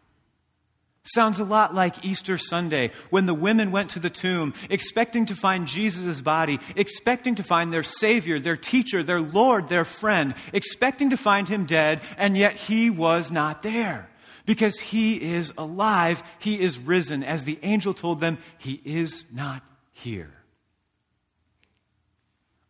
Sounds 1.14 1.40
a 1.40 1.44
lot 1.44 1.74
like 1.74 2.04
Easter 2.04 2.38
Sunday 2.38 2.92
when 3.08 3.26
the 3.26 3.34
women 3.34 3.72
went 3.72 3.90
to 3.90 3.98
the 3.98 4.10
tomb 4.10 4.54
expecting 4.68 5.26
to 5.26 5.34
find 5.34 5.66
Jesus' 5.66 6.20
body, 6.20 6.60
expecting 6.76 7.34
to 7.36 7.42
find 7.42 7.72
their 7.72 7.82
Savior, 7.82 8.38
their 8.38 8.56
teacher, 8.56 9.02
their 9.02 9.20
Lord, 9.20 9.68
their 9.68 9.84
friend, 9.84 10.34
expecting 10.52 11.10
to 11.10 11.16
find 11.16 11.48
him 11.48 11.66
dead, 11.66 12.02
and 12.16 12.36
yet 12.36 12.56
he 12.56 12.90
was 12.90 13.32
not 13.32 13.64
there. 13.64 14.08
Because 14.46 14.78
he 14.78 15.16
is 15.16 15.52
alive, 15.58 16.22
he 16.38 16.60
is 16.60 16.78
risen. 16.78 17.24
As 17.24 17.42
the 17.42 17.58
angel 17.62 17.92
told 17.92 18.20
them, 18.20 18.38
he 18.58 18.80
is 18.84 19.26
not 19.32 19.62
here. 19.90 20.32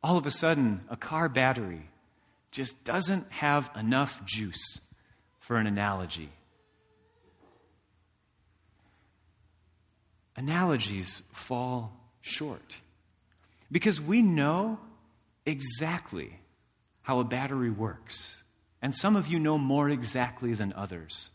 All 0.02 0.16
of 0.16 0.24
a 0.24 0.30
sudden, 0.30 0.80
a 0.88 0.96
car 0.96 1.28
battery 1.28 1.90
just 2.52 2.82
doesn't 2.84 3.30
have 3.30 3.68
enough 3.76 4.24
juice 4.24 4.80
for 5.40 5.56
an 5.56 5.66
analogy. 5.66 6.30
Analogies 10.40 11.22
fall 11.34 11.92
short 12.22 12.78
because 13.70 14.00
we 14.00 14.22
know 14.22 14.78
exactly 15.44 16.32
how 17.02 17.20
a 17.20 17.24
battery 17.24 17.68
works. 17.68 18.36
And 18.80 18.96
some 18.96 19.16
of 19.16 19.28
you 19.28 19.38
know 19.38 19.58
more 19.58 19.90
exactly 19.90 20.54
than 20.54 20.72
others. 20.72 21.28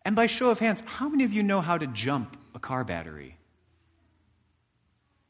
And 0.00 0.16
by 0.16 0.24
show 0.24 0.48
of 0.48 0.58
hands, 0.58 0.82
how 0.86 1.10
many 1.10 1.24
of 1.24 1.34
you 1.34 1.42
know 1.42 1.60
how 1.60 1.76
to 1.76 1.86
jump 1.86 2.38
a 2.54 2.58
car 2.58 2.84
battery? 2.84 3.36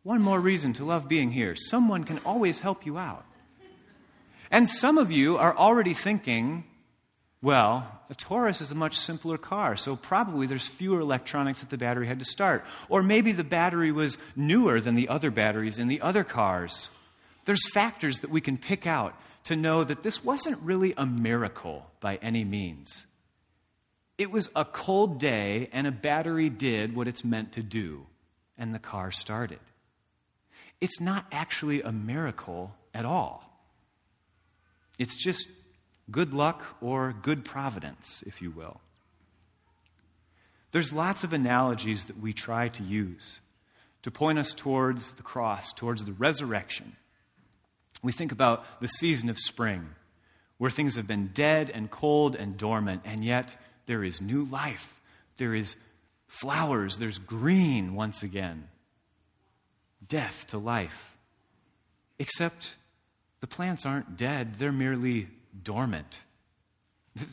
One 0.05 0.23
more 0.23 0.39
reason 0.39 0.73
to 0.75 0.85
love 0.85 1.09
being 1.09 1.33
here. 1.33 1.57
Someone 1.57 2.05
can 2.05 2.21
always 2.25 2.61
help 2.61 2.87
you 2.87 2.99
out. 2.99 3.27
And 4.49 4.69
some 4.69 4.97
of 4.97 5.11
you 5.11 5.39
are 5.39 5.57
already 5.57 5.95
thinking, 5.95 6.63
well, 7.43 8.01
a 8.09 8.15
Taurus 8.15 8.61
is 8.61 8.71
a 8.71 8.77
much 8.77 8.97
simpler 8.97 9.37
car, 9.37 9.77
so 9.77 9.97
probably 9.97 10.47
there's 10.47 10.69
fewer 10.69 11.01
electronics 11.01 11.61
that 11.61 11.71
the 11.71 11.77
battery 11.77 12.07
had 12.07 12.21
to 12.21 12.25
start. 12.25 12.65
Or 12.89 13.03
maybe 13.03 13.33
the 13.33 13.43
battery 13.43 13.91
was 13.91 14.17
newer 14.37 14.81
than 14.81 14.95
the 14.95 15.09
other 15.09 15.33
batteries 15.33 15.81
in 15.81 15.89
the 15.89 16.01
other 16.01 16.23
cars. 16.23 16.89
There's 17.45 17.69
factors 17.73 18.21
that 18.21 18.31
we 18.31 18.41
can 18.41 18.59
pick 18.59 18.87
out 18.87 19.17
to 19.45 19.57
know 19.57 19.83
that 19.83 20.05
this 20.05 20.23
wasn't 20.23 20.61
really 20.61 20.95
a 20.97 21.05
miracle 21.05 21.85
by 21.99 22.17
any 22.23 22.45
means. 22.45 23.05
It 24.19 24.31
was 24.31 24.49
a 24.55 24.65
cold 24.65 25.19
day, 25.19 25.69
and 25.73 25.87
a 25.87 25.91
battery 25.91 26.49
did 26.49 26.95
what 26.95 27.09
it's 27.09 27.25
meant 27.25 27.55
to 27.55 27.63
do, 27.63 28.07
and 28.57 28.73
the 28.73 28.79
car 28.79 29.11
started. 29.11 29.59
It's 30.81 31.01
not 31.01 31.27
actually 31.33 31.83
a 31.83 31.91
miracle 31.91 32.73
at 32.95 33.05
all. 33.05 33.43
It's 34.97 35.17
just 35.17 35.49
good 36.11 36.35
luck 36.35 36.63
or 36.81 37.15
good 37.23 37.45
providence, 37.45 38.23
if 38.27 38.43
you 38.43 38.51
will. 38.51 38.81
There's 40.73 40.93
lots 40.93 41.23
of 41.23 41.33
analogies 41.33 42.07
that 42.07 42.19
we 42.19 42.33
try 42.33 42.69
to 42.69 42.83
use 42.83 43.41
to 44.03 44.11
point 44.11 44.39
us 44.39 44.53
towards 44.55 45.13
the 45.13 45.23
cross, 45.23 45.73
towards 45.73 46.05
the 46.05 46.13
resurrection. 46.13 46.97
We 48.03 48.13
think 48.13 48.33
about 48.33 48.65
the 48.81 48.89
season 48.89 49.29
of 49.29 49.39
spring, 49.39 49.87
where 50.59 50.71
things 50.71 50.97
have 50.97 51.07
been 51.07 51.29
dead 51.29 51.71
and 51.71 51.91
cold 51.91 52.35
and 52.35 52.57
dormant, 52.57 53.03
and 53.05 53.23
yet 53.25 53.57
there 53.87 54.03
is 54.03 54.21
new 54.21 54.45
life. 54.45 55.01
There 55.37 55.55
is 55.55 55.77
flowers. 56.27 56.99
There's 56.99 57.19
green 57.19 57.95
once 57.95 58.23
again. 58.23 58.69
Death 60.09 60.47
to 60.49 60.59
life. 60.59 61.17
Except 62.19 62.77
the 63.41 63.47
plants 63.47 63.87
aren't 63.87 64.17
dead, 64.17 64.55
they're 64.59 64.73
merely 64.73 65.29
dormant. 65.61 66.21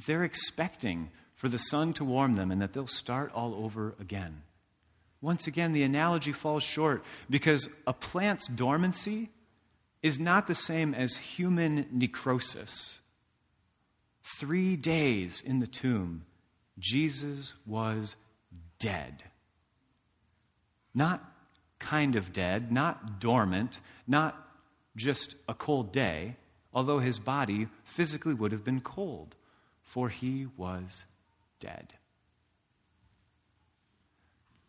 They're 0.06 0.24
expecting 0.24 1.10
for 1.36 1.48
the 1.48 1.58
sun 1.58 1.94
to 1.94 2.04
warm 2.04 2.36
them 2.36 2.52
and 2.52 2.62
that 2.62 2.74
they'll 2.74 2.88
start 2.88 3.32
all 3.34 3.56
over 3.56 3.96
again. 4.00 4.42
Once 5.22 5.48
again, 5.48 5.74
the 5.74 5.84
analogy 5.84 6.32
falls 6.32 6.64
short 6.64 7.04
because 7.30 7.68
a 7.86 7.94
plant's 7.94 8.48
dormancy 8.48 9.30
is 10.02 10.20
not 10.20 10.48
the 10.48 10.56
same 10.56 10.94
as 10.94 11.16
human 11.16 11.86
necrosis. 11.92 13.00
Three 14.38 14.76
days 14.76 15.42
in 15.42 15.60
the 15.60 15.68
tomb, 15.68 16.26
Jesus 16.78 17.54
was 17.66 18.16
dead. 18.80 19.24
Not 20.94 21.24
kind 21.80 22.16
of 22.16 22.32
dead, 22.32 22.72
not 22.72 23.20
dormant, 23.20 23.80
not 24.08 24.38
just 24.96 25.36
a 25.48 25.54
cold 25.54 25.92
day, 25.92 26.36
although 26.74 27.00
his 27.00 27.20
body 27.20 27.68
physically 27.84 28.34
would 28.34 28.52
have 28.52 28.64
been 28.64 28.82
cold, 28.82 29.36
for 29.82 30.10
he 30.10 30.48
was 30.58 31.06
dead. 31.60 31.94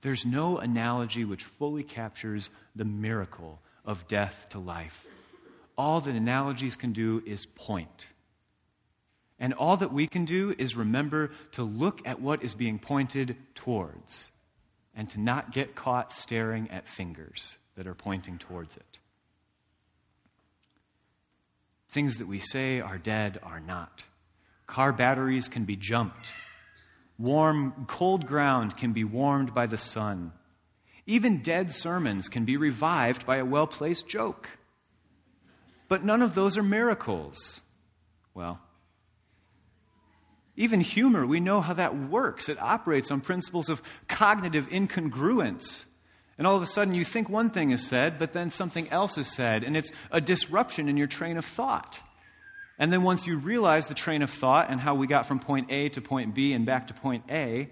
There's 0.03 0.25
no 0.25 0.59
analogy 0.59 1.25
which 1.25 1.45
fully 1.45 1.83
captures 1.83 2.51
the 2.75 2.87
miracle 2.87 3.61
of 3.85 4.09
death 4.09 4.47
to 4.51 4.59
life. 4.59 5.07
All 5.77 6.01
that 6.01 6.15
analogies 6.15 6.77
can 6.77 6.93
do 6.93 7.23
is 7.27 7.47
point. 7.47 8.07
And 9.39 9.55
all 9.55 9.77
that 9.79 9.93
we 9.93 10.07
can 10.07 10.25
do 10.25 10.55
is 10.59 10.77
remember 10.77 11.33
to 11.53 11.63
look 11.63 12.07
at 12.07 12.21
what 12.21 12.43
is 12.43 12.55
being 12.55 12.79
pointed 12.79 13.37
towards 13.55 14.31
and 14.95 15.09
to 15.11 15.21
not 15.21 15.53
get 15.53 15.75
caught 15.75 16.13
staring 16.13 16.71
at 16.71 16.89
fingers 16.89 17.59
that 17.77 17.87
are 17.87 17.95
pointing 17.95 18.39
towards 18.39 18.77
it. 18.77 18.99
Things 21.91 22.19
that 22.19 22.29
we 22.29 22.39
say 22.39 22.81
are 22.81 22.99
dead 22.99 23.39
are 23.43 23.61
not. 23.61 24.05
Car 24.67 24.93
batteries 24.93 25.49
can 25.49 25.65
be 25.65 25.77
jumped. 25.77 26.33
Warm, 27.19 27.87
cold 27.89 28.27
ground 28.27 28.77
can 28.77 28.93
be 28.93 29.05
warmed 29.05 29.53
by 29.53 29.67
the 29.67 29.77
sun. 29.77 30.33
Even 31.07 31.43
dead 31.43 31.73
sermons 31.73 32.29
can 32.29 32.45
be 32.45 32.57
revived 32.57 33.27
by 33.27 33.37
a 33.37 33.45
well 33.45 33.67
placed 33.67 34.09
joke. 34.09 34.49
But 35.89 36.05
none 36.05 36.23
of 36.23 36.35
those 36.35 36.57
are 36.57 36.63
miracles. 36.63 37.61
Well, 38.33 38.61
even 40.57 40.81
humor, 40.81 41.27
we 41.27 41.41
know 41.41 41.61
how 41.61 41.73
that 41.75 41.97
works. 41.97 42.49
It 42.49 42.61
operates 42.61 43.11
on 43.11 43.23
principles 43.23 43.69
of 43.69 43.83
cognitive 44.07 44.69
incongruence. 44.69 45.85
And 46.41 46.47
all 46.47 46.57
of 46.57 46.63
a 46.63 46.67
sudden, 46.67 46.95
you 46.95 47.05
think 47.05 47.29
one 47.29 47.51
thing 47.51 47.71
is 47.71 47.87
said, 47.87 48.19
but 48.19 48.33
then 48.33 48.51
something 48.51 48.89
else 48.89 49.19
is 49.19 49.29
said, 49.29 49.63
and 49.63 49.77
it's 49.77 49.93
a 50.11 50.23
disruption 50.23 50.89
in 50.89 50.97
your 50.97 51.07
train 51.07 51.37
of 51.37 51.45
thought. 51.45 52.01
And 52.79 52.91
then 52.91 53.03
once 53.03 53.27
you 53.27 53.37
realize 53.37 53.89
the 53.89 53.95
train 53.95 54.23
of 54.23 54.31
thought 54.31 54.71
and 54.71 54.81
how 54.81 54.95
we 54.95 55.07
got 55.07 55.27
from 55.27 55.39
point 55.39 55.71
A 55.71 55.91
to 55.91 56.01
point 56.01 56.35
B 56.35 56.55
and 56.55 56.65
back 56.65 56.87
to 56.87 56.95
point 56.95 57.25
A, 57.29 57.69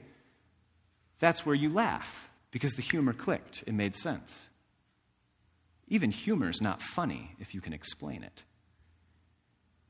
that's 1.19 1.47
where 1.47 1.55
you 1.55 1.73
laugh 1.73 2.29
because 2.51 2.75
the 2.75 2.83
humor 2.83 3.15
clicked. 3.15 3.65
It 3.67 3.73
made 3.73 3.97
sense. 3.97 4.51
Even 5.87 6.11
humor 6.11 6.51
is 6.51 6.61
not 6.61 6.83
funny 6.83 7.37
if 7.41 7.55
you 7.55 7.63
can 7.63 7.73
explain 7.73 8.23
it. 8.23 8.43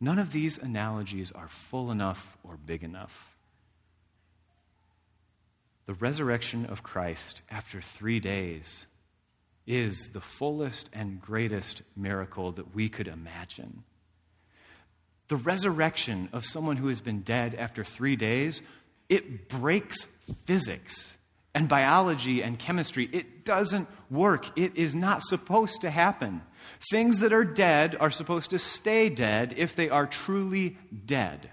None 0.01 0.21
of 0.21 0.31
these 0.31 0.57
analogies 0.57 1.33
are 1.33 1.49
full 1.49 1.91
enough 1.91 2.39
or 2.45 2.57
big 2.57 2.85
enough 2.85 3.35
the 5.89 5.95
resurrection 5.95 6.67
of 6.67 6.83
Christ 6.83 7.41
after 7.51 7.81
three 7.81 8.21
days 8.21 8.85
is 9.67 10.11
the 10.13 10.21
fullest 10.21 10.91
and 10.93 11.19
greatest 11.19 11.81
miracle 11.97 12.53
that 12.53 12.75
we 12.75 12.91
could 12.91 13.09
imagine. 13.09 13.83
The 15.29 15.37
resurrection 15.37 16.29
of 16.35 16.45
someone 16.45 16.77
who 16.77 16.89
has 16.89 17.01
been 17.01 17.23
dead 17.23 17.55
after 17.55 17.85
three 17.85 18.17
days, 18.17 18.61
it 19.09 19.49
breaks 19.49 20.07
physics 20.45 21.15
and 21.55 21.71
biology 21.71 22.43
and 22.43 22.59
chemistry. 22.59 23.09
It 23.11 23.47
doesn't 23.47 23.89
work. 24.11 24.59
It 24.59 24.77
is 24.77 24.95
not 24.95 25.23
supposed 25.23 25.81
to 25.81 25.91
happen. 25.91 26.43
Things 26.91 27.21
that 27.21 27.33
are 27.33 27.45
dead 27.45 27.97
are 27.99 28.11
supposed 28.11 28.51
to 28.51 28.59
stay 28.59 29.09
dead 29.09 29.55
if 29.57 29.75
they 29.75 29.89
are 29.89 30.07
truly 30.07 30.77
dead. 31.07 31.49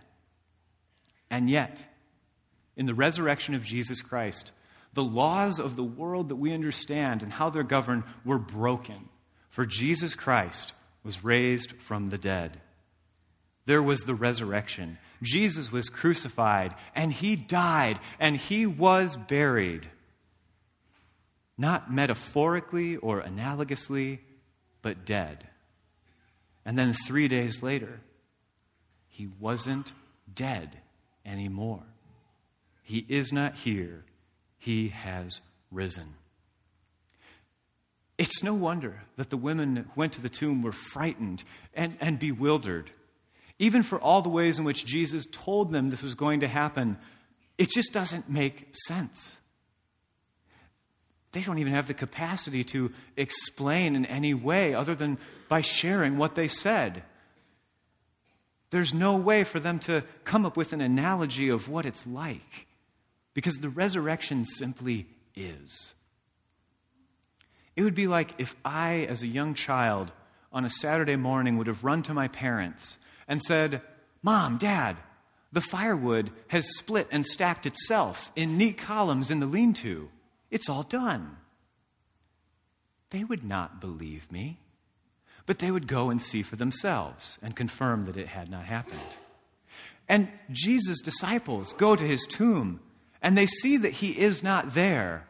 And 1.29 1.49
yet, 1.49 1.81
in 2.77 2.85
the 2.85 2.93
resurrection 2.93 3.55
of 3.55 3.63
Jesus 3.63 4.01
Christ, 4.01 4.51
the 4.93 5.03
laws 5.03 5.59
of 5.59 5.75
the 5.75 5.83
world 5.83 6.29
that 6.29 6.35
we 6.35 6.53
understand 6.53 7.23
and 7.23 7.31
how 7.31 7.49
they're 7.49 7.63
governed 7.63 8.03
were 8.23 8.39
broken. 8.39 9.09
For 9.49 9.65
Jesus 9.65 10.15
Christ 10.15 10.73
was 11.03 11.23
raised 11.23 11.73
from 11.79 12.09
the 12.09 12.17
dead. 12.17 12.59
There 13.65 13.83
was 13.83 14.01
the 14.01 14.15
resurrection. 14.15 14.97
Jesus 15.21 15.71
was 15.71 15.89
crucified, 15.89 16.75
and 16.93 17.11
he 17.11 17.35
died, 17.35 17.99
and 18.19 18.35
he 18.35 18.65
was 18.65 19.17
buried. 19.17 19.87
Not 21.57 21.91
metaphorically 21.91 22.97
or 22.97 23.21
analogously, 23.21 24.19
but 24.81 25.05
dead. 25.05 25.47
And 26.65 26.77
then 26.77 26.93
three 26.93 27.27
days 27.27 27.63
later, 27.63 28.01
he 29.07 29.27
wasn't 29.39 29.93
dead 30.33 30.77
anymore. 31.25 31.83
He 32.85 33.03
is 33.09 33.33
not 33.33 33.55
here, 33.55 34.03
he 34.59 34.89
has 34.89 35.41
risen. 35.71 36.13
It's 38.17 38.43
no 38.43 38.53
wonder 38.53 39.01
that 39.17 39.31
the 39.31 39.37
women 39.37 39.75
who 39.75 39.83
went 39.95 40.13
to 40.13 40.21
the 40.21 40.29
tomb 40.29 40.61
were 40.61 40.71
frightened 40.71 41.43
and, 41.73 41.97
and 41.99 42.19
bewildered. 42.19 42.91
Even 43.57 43.81
for 43.81 43.99
all 43.99 44.21
the 44.21 44.29
ways 44.29 44.59
in 44.59 44.65
which 44.65 44.85
Jesus 44.85 45.25
told 45.31 45.71
them 45.71 45.89
this 45.89 46.03
was 46.03 46.13
going 46.13 46.41
to 46.41 46.47
happen, 46.47 46.97
it 47.57 47.71
just 47.71 47.91
doesn't 47.91 48.29
make 48.29 48.67
sense. 48.87 49.35
They 51.31 51.41
don't 51.41 51.57
even 51.57 51.73
have 51.73 51.87
the 51.87 51.95
capacity 51.95 52.63
to 52.65 52.93
explain 53.17 53.95
in 53.95 54.05
any 54.05 54.35
way 54.35 54.75
other 54.75 54.93
than 54.93 55.17
by 55.49 55.61
sharing 55.61 56.17
what 56.17 56.35
they 56.35 56.47
said. 56.47 57.01
There's 58.69 58.93
no 58.93 59.17
way 59.17 59.43
for 59.43 59.59
them 59.59 59.79
to 59.79 60.03
come 60.23 60.45
up 60.45 60.55
with 60.55 60.71
an 60.71 60.81
analogy 60.81 61.49
of 61.49 61.67
what 61.67 61.87
it's 61.87 62.05
like 62.05 62.67
because 63.35 63.57
the 63.57 63.69
resurrection 63.69 64.45
simply 64.45 65.05
is. 65.35 65.93
It 67.75 67.83
would 67.83 67.93
be 67.93 68.07
like 68.07 68.33
if 68.39 68.55
I, 68.65 69.05
as 69.09 69.21
a 69.21 69.27
young 69.27 69.53
child, 69.53 70.11
on 70.51 70.65
a 70.65 70.69
Saturday 70.69 71.17
morning 71.17 71.57
would 71.57 71.67
have 71.67 71.83
run 71.83 72.01
to 72.03 72.13
my 72.13 72.29
parents 72.29 72.97
and 73.27 73.43
said, 73.43 73.81
Mom, 74.23 74.57
Dad, 74.57 74.95
the 75.51 75.61
firewood 75.61 76.31
has 76.47 76.77
split 76.77 77.07
and 77.11 77.25
stacked 77.25 77.65
itself 77.65 78.31
in 78.35 78.57
neat 78.57 78.77
columns 78.77 79.29
in 79.29 79.41
the 79.41 79.45
lean 79.45 79.73
to. 79.73 80.09
It's 80.49 80.69
all 80.69 80.83
done. 80.83 81.35
They 83.09 83.25
would 83.25 83.43
not 83.43 83.81
believe 83.81 84.31
me, 84.31 84.59
but 85.45 85.59
they 85.59 85.71
would 85.71 85.87
go 85.87 86.09
and 86.09 86.21
see 86.21 86.41
for 86.41 86.55
themselves 86.55 87.37
and 87.41 87.55
confirm 87.55 88.03
that 88.03 88.17
it 88.17 88.27
had 88.27 88.49
not 88.49 88.65
happened. 88.65 88.99
And 90.07 90.29
Jesus' 90.51 91.01
disciples 91.01 91.73
go 91.73 91.95
to 91.95 92.03
his 92.03 92.25
tomb 92.25 92.79
and 93.21 93.37
they 93.37 93.47
see 93.47 93.77
that 93.77 93.93
he 93.93 94.11
is 94.11 94.43
not 94.43 94.73
there 94.73 95.25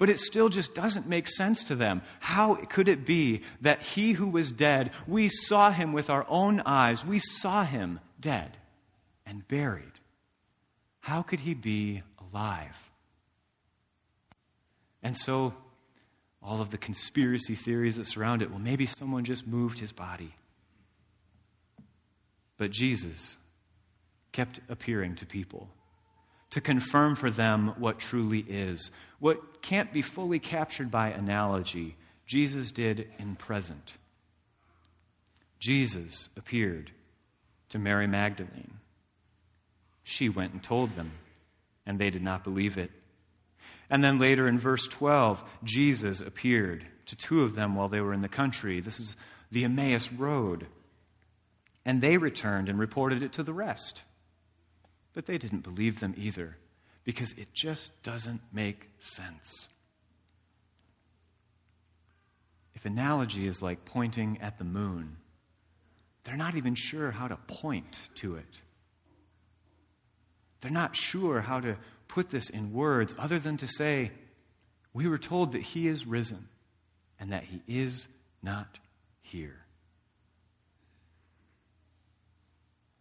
but 0.00 0.08
it 0.08 0.18
still 0.18 0.48
just 0.48 0.74
doesn't 0.74 1.06
make 1.06 1.28
sense 1.28 1.64
to 1.64 1.74
them. 1.74 2.00
How 2.20 2.54
could 2.54 2.88
it 2.88 3.04
be 3.04 3.42
that 3.60 3.82
he 3.82 4.12
who 4.12 4.28
was 4.28 4.50
dead, 4.50 4.92
we 5.06 5.28
saw 5.28 5.70
him 5.70 5.92
with 5.92 6.08
our 6.08 6.24
own 6.26 6.62
eyes, 6.64 7.04
we 7.04 7.18
saw 7.18 7.64
him 7.64 8.00
dead 8.18 8.56
and 9.26 9.46
buried? 9.46 9.92
How 11.00 11.20
could 11.20 11.38
he 11.38 11.52
be 11.52 12.02
alive? 12.32 12.78
And 15.02 15.18
so, 15.18 15.52
all 16.42 16.62
of 16.62 16.70
the 16.70 16.78
conspiracy 16.78 17.54
theories 17.54 17.96
that 17.96 18.06
surround 18.06 18.40
it 18.40 18.48
well, 18.48 18.58
maybe 18.58 18.86
someone 18.86 19.24
just 19.24 19.46
moved 19.46 19.78
his 19.78 19.92
body. 19.92 20.34
But 22.56 22.70
Jesus 22.70 23.36
kept 24.32 24.60
appearing 24.70 25.16
to 25.16 25.26
people 25.26 25.68
to 26.50 26.60
confirm 26.60 27.16
for 27.16 27.30
them 27.30 27.74
what 27.78 27.98
truly 27.98 28.40
is. 28.40 28.90
What 29.18 29.62
can't 29.62 29.92
be 29.92 30.02
fully 30.02 30.38
captured 30.38 30.90
by 30.90 31.10
analogy, 31.10 31.96
Jesus 32.26 32.70
did 32.70 33.08
in 33.18 33.36
present. 33.36 33.92
Jesus 35.58 36.28
appeared 36.36 36.90
to 37.68 37.78
Mary 37.78 38.06
Magdalene. 38.06 38.74
She 40.02 40.28
went 40.28 40.52
and 40.52 40.62
told 40.62 40.96
them, 40.96 41.12
and 41.86 41.98
they 41.98 42.10
did 42.10 42.22
not 42.22 42.44
believe 42.44 42.78
it. 42.78 42.90
And 43.90 44.02
then 44.02 44.18
later 44.18 44.48
in 44.48 44.58
verse 44.58 44.86
12, 44.88 45.42
Jesus 45.64 46.20
appeared 46.20 46.86
to 47.06 47.16
two 47.16 47.42
of 47.42 47.54
them 47.54 47.74
while 47.74 47.88
they 47.88 48.00
were 48.00 48.14
in 48.14 48.22
the 48.22 48.28
country. 48.28 48.80
This 48.80 49.00
is 49.00 49.16
the 49.50 49.64
Emmaus 49.64 50.10
Road. 50.12 50.66
And 51.84 52.00
they 52.00 52.16
returned 52.16 52.68
and 52.68 52.78
reported 52.78 53.22
it 53.22 53.34
to 53.34 53.42
the 53.42 53.52
rest. 53.52 54.04
But 55.12 55.26
they 55.26 55.38
didn't 55.38 55.64
believe 55.64 56.00
them 56.00 56.14
either 56.16 56.56
because 57.04 57.32
it 57.32 57.52
just 57.52 58.02
doesn't 58.02 58.40
make 58.52 58.88
sense. 58.98 59.68
If 62.74 62.84
analogy 62.84 63.46
is 63.46 63.60
like 63.60 63.84
pointing 63.84 64.38
at 64.40 64.58
the 64.58 64.64
moon, 64.64 65.16
they're 66.24 66.36
not 66.36 66.54
even 66.54 66.74
sure 66.74 67.10
how 67.10 67.28
to 67.28 67.36
point 67.36 68.00
to 68.16 68.36
it. 68.36 68.60
They're 70.60 70.70
not 70.70 70.94
sure 70.94 71.40
how 71.40 71.60
to 71.60 71.76
put 72.08 72.30
this 72.30 72.50
in 72.50 72.72
words 72.72 73.14
other 73.18 73.38
than 73.38 73.56
to 73.58 73.66
say, 73.66 74.12
We 74.92 75.08
were 75.08 75.18
told 75.18 75.52
that 75.52 75.62
he 75.62 75.88
is 75.88 76.06
risen 76.06 76.48
and 77.18 77.32
that 77.32 77.44
he 77.44 77.62
is 77.66 78.08
not 78.42 78.78
here. 79.22 79.58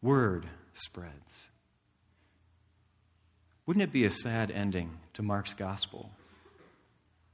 Word 0.02 0.48
spreads. 0.74 1.50
Wouldn't 3.70 3.84
it 3.84 3.94
be 3.94 4.06
a 4.06 4.10
sad 4.10 4.50
ending 4.50 4.98
to 5.14 5.22
Mark's 5.22 5.54
gospel 5.54 6.10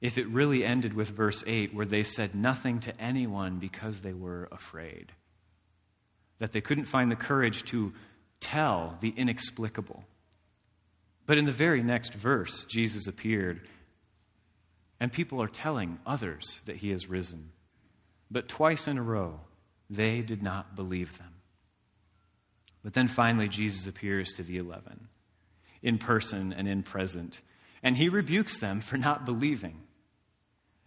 if 0.02 0.18
it 0.18 0.28
really 0.28 0.66
ended 0.66 0.94
with 0.94 1.08
verse 1.12 1.42
8, 1.48 1.74
where 1.74 1.86
they 1.86 2.04
said 2.04 2.36
nothing 2.36 2.82
to 2.82 3.02
anyone 3.02 3.60
because 3.60 4.02
they 4.02 4.12
were 4.12 4.50
afraid? 4.52 5.14
That 6.40 6.52
they 6.52 6.60
couldn't 6.60 6.90
find 6.90 7.10
the 7.10 7.16
courage 7.16 7.64
to 7.68 7.94
tell 8.42 8.98
the 9.00 9.14
inexplicable. 9.16 10.04
But 11.26 11.38
in 11.38 11.46
the 11.46 11.54
very 11.54 11.82
next 11.82 12.14
verse, 12.14 12.66
Jesus 12.66 13.08
appeared, 13.08 13.62
and 15.00 15.14
people 15.14 15.42
are 15.42 15.48
telling 15.48 16.00
others 16.06 16.60
that 16.66 16.76
he 16.76 16.90
has 16.90 17.08
risen. 17.08 17.52
But 18.30 18.50
twice 18.50 18.90
in 18.90 18.98
a 18.98 19.02
row, 19.02 19.40
they 19.90 20.20
did 20.20 20.44
not 20.44 20.76
believe 20.76 21.18
them. 21.18 21.34
But 22.84 22.94
then 22.94 23.08
finally, 23.08 23.48
Jesus 23.48 23.88
appears 23.88 24.34
to 24.34 24.44
the 24.44 24.58
eleven 24.58 25.08
in 25.86 25.98
person 25.98 26.52
and 26.52 26.68
in 26.68 26.84
present. 26.84 27.40
And 27.82 27.96
he 27.96 28.10
rebukes 28.10 28.58
them 28.58 28.82
for 28.82 28.98
not 28.98 29.26
believing. 29.26 29.80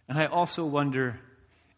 And 0.07 0.19
I 0.19 0.25
also 0.25 0.65
wonder 0.65 1.19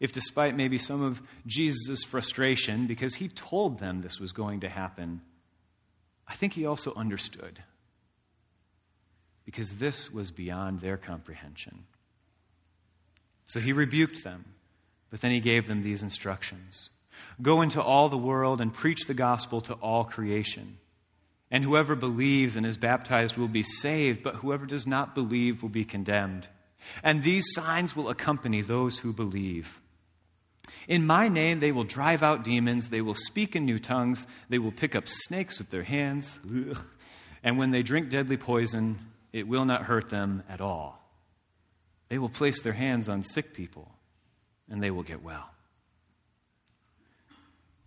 if, 0.00 0.12
despite 0.12 0.56
maybe 0.56 0.76
some 0.76 1.02
of 1.02 1.22
Jesus' 1.46 2.02
frustration, 2.02 2.86
because 2.86 3.14
he 3.14 3.28
told 3.28 3.78
them 3.78 4.02
this 4.02 4.18
was 4.18 4.32
going 4.32 4.60
to 4.60 4.68
happen, 4.68 5.22
I 6.26 6.34
think 6.34 6.52
he 6.52 6.66
also 6.66 6.92
understood. 6.94 7.62
Because 9.44 9.74
this 9.74 10.12
was 10.12 10.30
beyond 10.30 10.80
their 10.80 10.96
comprehension. 10.96 11.84
So 13.46 13.60
he 13.60 13.72
rebuked 13.72 14.24
them, 14.24 14.44
but 15.10 15.20
then 15.20 15.30
he 15.30 15.40
gave 15.40 15.66
them 15.68 15.82
these 15.82 16.02
instructions 16.02 16.90
Go 17.40 17.62
into 17.62 17.80
all 17.82 18.08
the 18.08 18.18
world 18.18 18.60
and 18.60 18.72
preach 18.72 19.06
the 19.06 19.14
gospel 19.14 19.60
to 19.62 19.74
all 19.74 20.04
creation. 20.04 20.78
And 21.52 21.62
whoever 21.62 21.94
believes 21.94 22.56
and 22.56 22.64
is 22.64 22.78
baptized 22.78 23.36
will 23.36 23.46
be 23.46 23.62
saved, 23.62 24.22
but 24.22 24.36
whoever 24.36 24.64
does 24.64 24.86
not 24.86 25.14
believe 25.14 25.62
will 25.62 25.68
be 25.68 25.84
condemned. 25.84 26.48
And 27.02 27.22
these 27.22 27.52
signs 27.52 27.94
will 27.94 28.08
accompany 28.08 28.62
those 28.62 28.98
who 28.98 29.12
believe. 29.12 29.80
In 30.88 31.06
my 31.06 31.28
name, 31.28 31.60
they 31.60 31.70
will 31.70 31.84
drive 31.84 32.22
out 32.22 32.42
demons, 32.42 32.88
they 32.88 33.02
will 33.02 33.14
speak 33.14 33.54
in 33.54 33.66
new 33.66 33.78
tongues, 33.78 34.26
they 34.48 34.58
will 34.58 34.72
pick 34.72 34.96
up 34.96 35.06
snakes 35.06 35.58
with 35.58 35.68
their 35.68 35.82
hands, 35.82 36.38
and 37.44 37.58
when 37.58 37.70
they 37.70 37.82
drink 37.82 38.08
deadly 38.08 38.38
poison, 38.38 38.98
it 39.32 39.46
will 39.46 39.66
not 39.66 39.82
hurt 39.82 40.08
them 40.08 40.42
at 40.48 40.62
all. 40.62 40.98
They 42.08 42.18
will 42.18 42.30
place 42.30 42.62
their 42.62 42.72
hands 42.72 43.08
on 43.08 43.24
sick 43.24 43.52
people, 43.52 43.90
and 44.70 44.82
they 44.82 44.90
will 44.90 45.02
get 45.02 45.22
well. 45.22 45.48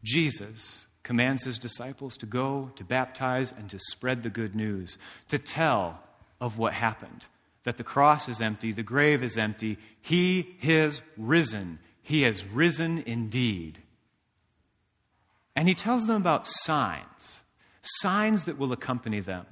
Jesus 0.03 0.85
commands 1.05 1.43
his 1.43 1.59
disciples 1.59 2.17
to 2.17 2.25
go, 2.25 2.71
to 2.75 2.83
baptize, 2.83 3.53
and 3.53 3.69
to 3.69 3.79
spread 3.79 4.23
the 4.23 4.29
good 4.29 4.55
news, 4.55 4.97
to 5.29 5.37
tell 5.37 5.99
of 6.41 6.57
what 6.57 6.73
happened 6.73 7.27
that 7.63 7.77
the 7.77 7.83
cross 7.83 8.27
is 8.27 8.41
empty, 8.41 8.71
the 8.71 8.83
grave 8.83 9.23
is 9.23 9.37
empty, 9.37 9.77
he 10.01 10.55
has 10.61 11.01
risen. 11.17 11.79
He 12.01 12.23
has 12.23 12.45
risen 12.45 13.03
indeed. 13.05 13.79
And 15.55 15.67
he 15.67 15.73
tells 15.73 16.05
them 16.05 16.17
about 16.17 16.47
signs, 16.47 17.39
signs 17.81 18.43
that 18.45 18.57
will 18.57 18.71
accompany 18.71 19.19
them. 19.19 19.45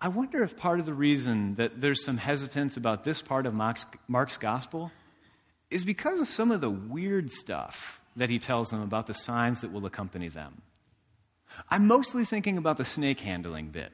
I 0.00 0.08
wonder 0.08 0.42
if 0.42 0.56
part 0.56 0.80
of 0.80 0.86
the 0.86 0.94
reason 0.94 1.56
that 1.56 1.80
there's 1.80 2.04
some 2.04 2.18
hesitance 2.18 2.76
about 2.76 3.04
this 3.04 3.22
part 3.22 3.46
of 3.46 3.54
Mark's, 3.54 3.86
Mark's 4.08 4.36
gospel 4.36 4.90
is 5.70 5.84
because 5.84 6.20
of 6.20 6.30
some 6.30 6.50
of 6.50 6.60
the 6.60 6.70
weird 6.70 7.30
stuff 7.30 8.00
that 8.16 8.30
he 8.30 8.38
tells 8.38 8.70
them 8.70 8.82
about 8.82 9.06
the 9.06 9.14
signs 9.14 9.60
that 9.60 9.72
will 9.72 9.86
accompany 9.86 10.28
them. 10.28 10.62
I'm 11.70 11.86
mostly 11.86 12.24
thinking 12.24 12.58
about 12.58 12.78
the 12.78 12.84
snake 12.84 13.20
handling 13.20 13.68
bit. 13.68 13.92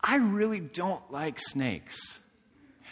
I 0.00 0.16
really 0.16 0.60
don't 0.60 1.10
like 1.12 1.38
snakes. 1.38 2.20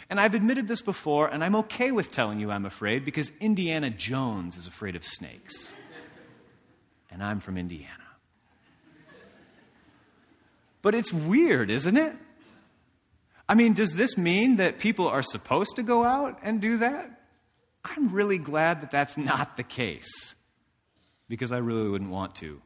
And 0.09 0.19
I've 0.19 0.33
admitted 0.33 0.67
this 0.67 0.81
before, 0.81 1.27
and 1.27 1.43
I'm 1.43 1.55
okay 1.55 1.91
with 1.91 2.11
telling 2.11 2.39
you 2.39 2.51
I'm 2.51 2.65
afraid 2.65 3.05
because 3.05 3.31
Indiana 3.39 3.89
Jones 3.89 4.57
is 4.57 4.67
afraid 4.67 4.95
of 4.95 5.05
snakes. 5.05 5.73
And 7.09 7.23
I'm 7.23 7.39
from 7.39 7.57
Indiana. 7.57 7.87
But 10.81 10.95
it's 10.95 11.13
weird, 11.13 11.69
isn't 11.69 11.97
it? 11.97 12.13
I 13.47 13.53
mean, 13.53 13.73
does 13.73 13.93
this 13.93 14.17
mean 14.17 14.57
that 14.57 14.79
people 14.79 15.07
are 15.07 15.21
supposed 15.21 15.75
to 15.75 15.83
go 15.83 16.03
out 16.03 16.39
and 16.41 16.61
do 16.61 16.77
that? 16.77 17.20
I'm 17.83 18.13
really 18.13 18.37
glad 18.37 18.81
that 18.81 18.91
that's 18.91 19.17
not 19.17 19.57
the 19.57 19.63
case 19.63 20.35
because 21.27 21.51
I 21.51 21.57
really 21.57 21.89
wouldn't 21.89 22.11
want 22.11 22.35
to. 22.37 22.61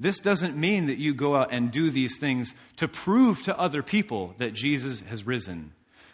This 0.00 0.20
doesn't 0.20 0.56
mean 0.56 0.86
that 0.86 0.98
you 0.98 1.14
go 1.14 1.36
out 1.36 1.52
and 1.52 1.70
do 1.70 1.90
these 1.90 2.18
things 2.18 2.54
to 2.76 2.86
prove 2.86 3.42
to 3.44 3.58
other 3.58 3.82
people 3.82 4.34
that 4.38 4.52
Jesus 4.52 5.00
has 5.00 5.26
risen. 5.26 5.72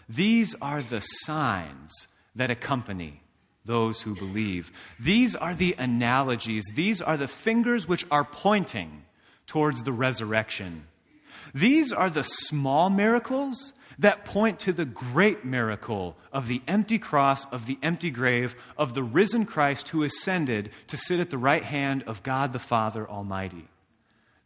These 0.09 0.55
are 0.61 0.83
the 0.83 1.01
signs 1.01 2.09
that 2.35 2.51
accompany 2.51 3.21
those 3.65 4.03
who 4.03 4.15
believe. 4.15 4.71
These 5.01 5.35
are 5.35 5.55
the 5.55 5.75
analogies. 5.79 6.65
These 6.75 7.01
are 7.01 7.17
the 7.17 7.29
fingers 7.29 7.89
which 7.89 8.05
are 8.11 8.25
pointing 8.25 9.05
towards 9.47 9.83
the 9.83 9.93
resurrection. 9.93 10.87
These 11.55 11.93
are 11.93 12.11
the 12.11 12.25
small 12.25 12.91
miracles 12.91 13.73
that 13.99 14.25
point 14.25 14.61
to 14.61 14.73
the 14.73 14.85
great 14.85 15.45
miracle 15.45 16.17
of 16.33 16.49
the 16.49 16.63
empty 16.67 16.99
cross, 16.99 17.47
of 17.47 17.67
the 17.67 17.79
empty 17.83 18.11
grave, 18.11 18.57
of 18.77 18.95
the 18.95 19.03
risen 19.03 19.47
Christ 19.47 19.89
who 19.89 20.03
ascended 20.03 20.71
to 20.89 20.97
sit 20.97 21.21
at 21.21 21.31
the 21.31 21.39
right 21.39 21.65
hand 21.65 22.05
of 22.07 22.23
God 22.23 22.53
the 22.53 22.59
Father 22.59 23.09
Almighty. 23.09 23.69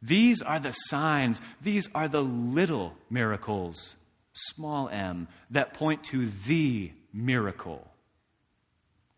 These 0.03 0.43
are 0.43 0.61
the 0.61 0.73
signs, 0.73 1.41
these 1.61 1.89
are 1.95 2.09
the 2.09 2.23
little 2.23 2.95
miracles, 3.11 3.97
small 4.33 4.89
m, 4.89 5.29
that 5.51 5.75
point 5.75 6.05
to 6.05 6.31
the 6.47 6.93
miracle. 7.13 7.91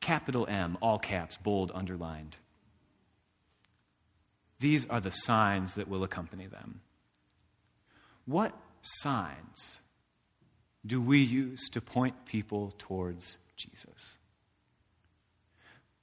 Capital 0.00 0.46
M, 0.48 0.78
all 0.80 0.98
caps, 0.98 1.36
bold, 1.36 1.70
underlined. 1.74 2.34
These 4.58 4.86
are 4.86 5.00
the 5.00 5.10
signs 5.10 5.74
that 5.74 5.88
will 5.88 6.04
accompany 6.04 6.46
them. 6.46 6.80
What 8.24 8.54
signs 8.82 9.79
do 10.86 11.00
we 11.00 11.18
use 11.18 11.68
to 11.70 11.80
point 11.80 12.26
people 12.26 12.72
towards 12.78 13.38
Jesus? 13.56 14.16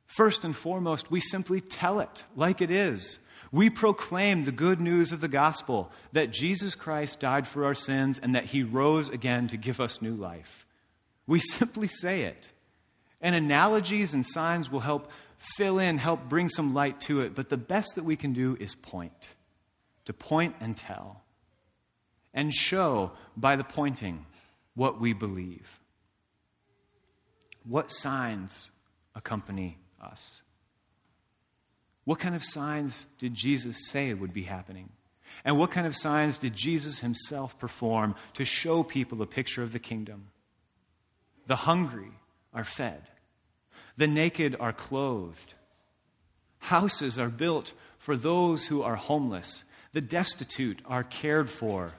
First 0.05 0.43
and 0.43 0.55
foremost, 0.55 1.11
we 1.11 1.19
simply 1.19 1.61
tell 1.61 1.99
it 1.99 2.23
like 2.35 2.61
it 2.61 2.71
is. 2.71 3.19
We 3.51 3.69
proclaim 3.69 4.43
the 4.43 4.51
good 4.51 4.79
news 4.79 5.11
of 5.11 5.21
the 5.21 5.27
gospel 5.27 5.91
that 6.13 6.31
Jesus 6.31 6.75
Christ 6.75 7.19
died 7.19 7.47
for 7.47 7.65
our 7.65 7.73
sins 7.73 8.19
and 8.21 8.35
that 8.35 8.45
he 8.45 8.63
rose 8.63 9.09
again 9.09 9.47
to 9.49 9.57
give 9.57 9.79
us 9.79 10.01
new 10.01 10.15
life. 10.15 10.65
We 11.25 11.39
simply 11.39 11.87
say 11.87 12.23
it. 12.23 12.49
And 13.21 13.35
analogies 13.35 14.13
and 14.13 14.25
signs 14.25 14.71
will 14.71 14.79
help 14.79 15.09
fill 15.55 15.79
in, 15.79 15.97
help 15.97 16.29
bring 16.29 16.49
some 16.49 16.73
light 16.73 17.01
to 17.01 17.21
it. 17.21 17.35
But 17.35 17.49
the 17.49 17.57
best 17.57 17.95
that 17.95 18.03
we 18.03 18.15
can 18.15 18.33
do 18.33 18.57
is 18.59 18.75
point, 18.75 19.29
to 20.05 20.13
point 20.13 20.55
and 20.59 20.75
tell, 20.75 21.23
and 22.33 22.53
show 22.53 23.11
by 23.35 23.55
the 23.55 23.63
pointing 23.63 24.25
what 24.77 25.01
we 25.01 25.11
believe. 25.11 25.67
What 27.63 27.91
signs 27.91 28.69
accompany 29.15 29.79
us? 29.99 30.43
What 32.05 32.19
kind 32.19 32.35
of 32.35 32.43
signs 32.43 33.07
did 33.17 33.33
Jesus 33.33 33.89
say 33.89 34.13
would 34.13 34.33
be 34.33 34.43
happening? 34.43 34.89
And 35.43 35.57
what 35.57 35.71
kind 35.71 35.87
of 35.87 35.95
signs 35.95 36.37
did 36.37 36.55
Jesus 36.55 36.99
himself 36.99 37.57
perform 37.57 38.13
to 38.35 38.45
show 38.45 38.83
people 38.83 39.23
a 39.23 39.25
picture 39.25 39.63
of 39.63 39.73
the 39.73 39.79
kingdom? 39.79 40.27
The 41.47 41.55
hungry 41.55 42.11
are 42.53 42.63
fed, 42.63 43.01
the 43.97 44.07
naked 44.07 44.55
are 44.59 44.73
clothed, 44.73 45.55
houses 46.59 47.17
are 47.17 47.29
built 47.29 47.73
for 47.97 48.15
those 48.15 48.67
who 48.67 48.83
are 48.83 48.95
homeless, 48.95 49.63
the 49.93 50.01
destitute 50.01 50.81
are 50.85 51.03
cared 51.03 51.49
for. 51.49 51.93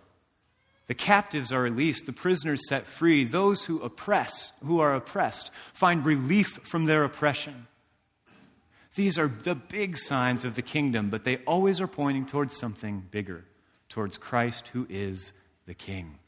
The 0.89 0.95
captives 0.95 1.53
are 1.53 1.61
released, 1.61 2.07
the 2.07 2.15
prisoners 2.15 2.67
set 2.67 2.87
free, 2.87 3.25
those 3.25 3.63
who 3.65 3.81
oppress, 3.83 4.53
who 4.65 4.81
are 4.81 4.95
oppressed, 4.95 5.51
find 5.75 6.05
relief 6.05 6.61
from 6.65 6.87
their 6.87 7.05
oppression. 7.05 7.67
These 8.95 9.19
are 9.19 9.29
the 9.29 9.55
big 9.55 9.99
signs 9.99 10.47
of 10.47 10.55
the 10.55 10.63
kingdom, 10.63 11.11
but 11.11 11.25
they 11.25 11.37
always 11.47 11.83
are 11.83 11.87
pointing 11.87 12.25
towards 12.25 12.57
something 12.57 13.07
bigger, 13.11 13.45
towards 13.91 14.17
Christ 14.17 14.69
who 14.69 14.87
is 14.89 15.33
the 15.67 15.75
King. 15.75 16.19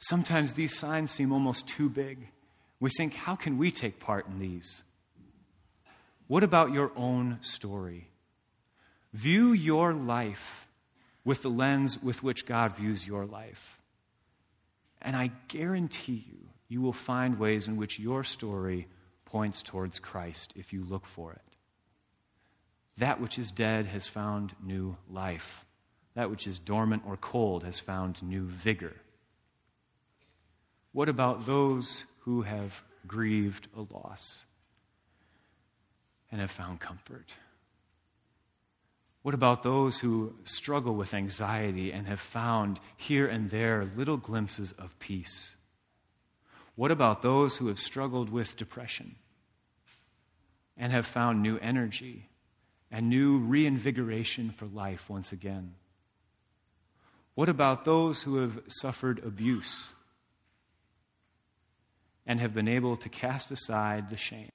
Sometimes 0.00 0.52
these 0.52 0.76
signs 0.76 1.12
seem 1.12 1.32
almost 1.32 1.68
too 1.68 1.88
big. 1.88 2.28
We 2.80 2.90
think, 2.90 3.14
how 3.14 3.36
can 3.36 3.58
we 3.58 3.70
take 3.70 4.00
part 4.00 4.26
in 4.26 4.40
these? 4.40 4.82
What 6.26 6.42
about 6.42 6.72
your 6.72 6.90
own 6.96 7.38
story? 7.42 8.08
View 9.14 9.52
your 9.52 9.94
life 9.94 10.65
with 11.26 11.42
the 11.42 11.50
lens 11.50 12.00
with 12.00 12.22
which 12.22 12.46
God 12.46 12.76
views 12.76 13.04
your 13.04 13.26
life. 13.26 13.80
And 15.02 15.16
I 15.16 15.32
guarantee 15.48 16.24
you, 16.24 16.38
you 16.68 16.80
will 16.80 16.92
find 16.92 17.38
ways 17.38 17.66
in 17.66 17.76
which 17.76 17.98
your 17.98 18.22
story 18.22 18.86
points 19.24 19.64
towards 19.64 19.98
Christ 19.98 20.52
if 20.54 20.72
you 20.72 20.84
look 20.84 21.04
for 21.04 21.32
it. 21.32 21.42
That 22.98 23.20
which 23.20 23.40
is 23.40 23.50
dead 23.50 23.86
has 23.86 24.06
found 24.06 24.54
new 24.62 24.96
life. 25.10 25.64
That 26.14 26.30
which 26.30 26.46
is 26.46 26.60
dormant 26.60 27.02
or 27.04 27.16
cold 27.16 27.64
has 27.64 27.80
found 27.80 28.22
new 28.22 28.44
vigor. 28.46 28.94
What 30.92 31.08
about 31.08 31.44
those 31.44 32.06
who 32.20 32.42
have 32.42 32.80
grieved 33.04 33.66
a 33.76 33.80
loss 33.80 34.44
and 36.30 36.40
have 36.40 36.52
found 36.52 36.78
comfort? 36.78 37.34
What 39.26 39.34
about 39.34 39.64
those 39.64 39.98
who 39.98 40.36
struggle 40.44 40.94
with 40.94 41.12
anxiety 41.12 41.92
and 41.92 42.06
have 42.06 42.20
found 42.20 42.78
here 42.96 43.26
and 43.26 43.50
there 43.50 43.84
little 43.96 44.18
glimpses 44.18 44.70
of 44.70 44.96
peace? 45.00 45.56
What 46.76 46.92
about 46.92 47.22
those 47.22 47.56
who 47.56 47.66
have 47.66 47.80
struggled 47.80 48.30
with 48.30 48.56
depression 48.56 49.16
and 50.76 50.92
have 50.92 51.06
found 51.06 51.42
new 51.42 51.58
energy 51.58 52.28
and 52.92 53.08
new 53.08 53.38
reinvigoration 53.38 54.50
for 54.50 54.66
life 54.66 55.10
once 55.10 55.32
again? 55.32 55.74
What 57.34 57.48
about 57.48 57.84
those 57.84 58.22
who 58.22 58.36
have 58.36 58.60
suffered 58.68 59.24
abuse 59.24 59.92
and 62.24 62.38
have 62.38 62.54
been 62.54 62.68
able 62.68 62.96
to 62.98 63.08
cast 63.08 63.50
aside 63.50 64.08
the 64.08 64.16
shame 64.16 64.52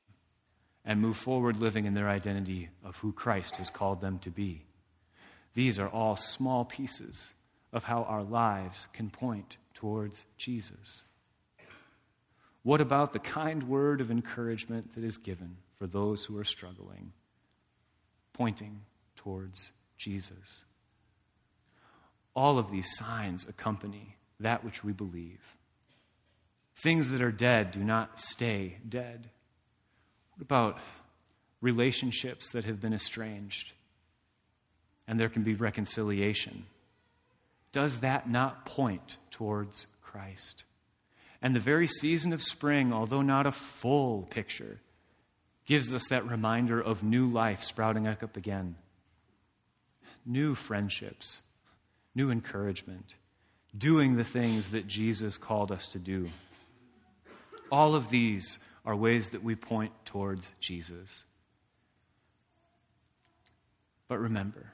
and 0.86 1.00
move 1.00 1.18
forward 1.18 1.58
living 1.58 1.86
in 1.86 1.94
their 1.94 2.10
identity 2.10 2.70
of 2.84 2.98
who 2.98 3.12
Christ 3.12 3.58
has 3.58 3.70
called 3.70 4.02
them 4.02 4.20
to 4.20 4.30
be? 4.30 4.64
These 5.54 5.80
are 5.80 5.90
all 5.90 6.16
small 6.16 6.66
pieces 6.66 7.34
of 7.74 7.84
how 7.84 8.04
our 8.04 8.24
lives 8.24 8.88
can 8.94 9.10
point 9.10 9.58
towards 9.74 10.26
Jesus. 10.38 11.04
What 12.64 12.82
about 12.82 13.14
the 13.14 13.20
kind 13.20 13.64
word 13.64 14.02
of 14.02 14.12
encouragement 14.12 14.96
that 14.96 15.04
is 15.04 15.18
given 15.18 15.58
for 15.78 15.88
those 15.88 16.24
who 16.24 16.38
are 16.38 16.44
struggling, 16.44 17.12
pointing 18.34 18.82
towards 19.16 19.72
Jesus? 19.98 20.64
All 22.36 22.60
of 22.60 22.72
these 22.72 22.96
signs 22.96 23.46
accompany 23.48 24.16
that 24.40 24.64
which 24.64 24.84
we 24.84 24.94
believe. 24.94 25.42
Things 26.84 27.10
that 27.10 27.22
are 27.22 27.32
dead 27.32 27.72
do 27.72 27.84
not 27.84 28.20
stay 28.20 28.78
dead. 28.88 29.30
What 30.42 30.46
about 30.46 30.80
relationships 31.62 32.54
that 32.54 32.66
have 32.66 32.82
been 32.82 32.96
estranged 32.96 33.74
and 35.08 35.20
there 35.20 35.30
can 35.30 35.44
be 35.44 35.54
reconciliation? 35.54 36.66
Does 37.74 38.00
that 38.00 38.28
not 38.28 38.66
point 38.66 39.18
towards 39.30 39.86
Christ? 40.02 40.64
And 41.44 41.56
the 41.56 41.60
very 41.60 41.86
season 41.86 42.34
of 42.34 42.42
spring, 42.42 42.92
although 42.92 43.22
not 43.22 43.46
a 43.46 43.52
full 43.52 44.24
picture, 44.32 44.80
gives 45.68 45.94
us 45.94 46.08
that 46.08 46.28
reminder 46.28 46.82
of 46.82 47.04
new 47.04 47.28
life 47.28 47.62
sprouting 47.62 48.08
up 48.08 48.36
again, 48.36 48.76
new 50.26 50.56
friendships, 50.56 51.40
new 52.16 52.32
encouragement, 52.32 53.14
doing 53.78 54.16
the 54.16 54.24
things 54.24 54.72
that 54.72 54.88
Jesus 54.88 55.38
called 55.38 55.72
us 55.72 55.90
to 55.90 56.00
do. 56.00 56.32
All 57.72 57.94
of 57.94 58.10
these 58.10 58.58
are 58.86 58.96
ways 58.96 59.30
that 59.30 59.44
we 59.44 59.56
point 59.56 59.92
towards 60.06 60.54
Jesus. 60.60 61.26
But 64.08 64.20
remember, 64.20 64.72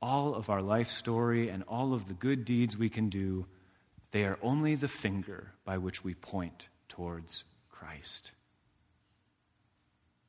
all 0.00 0.34
of 0.34 0.50
our 0.50 0.62
life 0.62 0.88
story 0.88 1.48
and 1.48 1.62
all 1.64 1.94
of 1.94 2.08
the 2.08 2.14
good 2.14 2.44
deeds 2.44 2.76
we 2.76 2.88
can 2.88 3.08
do, 3.10 3.46
they 4.10 4.24
are 4.24 4.38
only 4.42 4.74
the 4.74 4.88
finger 4.88 5.52
by 5.64 5.78
which 5.78 6.02
we 6.02 6.14
point 6.14 6.68
towards 6.88 7.44
Christ. 7.70 8.32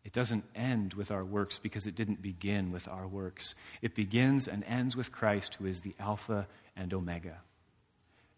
It 0.04 0.14
doesn't 0.14 0.46
end 0.56 0.94
with 0.94 1.12
our 1.12 1.26
works 1.26 1.60
because 1.60 1.86
it 1.86 1.96
didn't 1.96 2.22
begin 2.22 2.72
with 2.72 2.88
our 2.88 3.08
works. 3.08 3.56
It 3.82 3.94
begins 3.94 4.48
and 4.48 4.64
ends 4.64 4.96
with 4.96 5.12
Christ, 5.12 5.56
who 5.56 5.66
is 5.66 5.82
the 5.82 5.96
Alpha 6.00 6.48
and 6.78 6.94
Omega. 6.94 7.42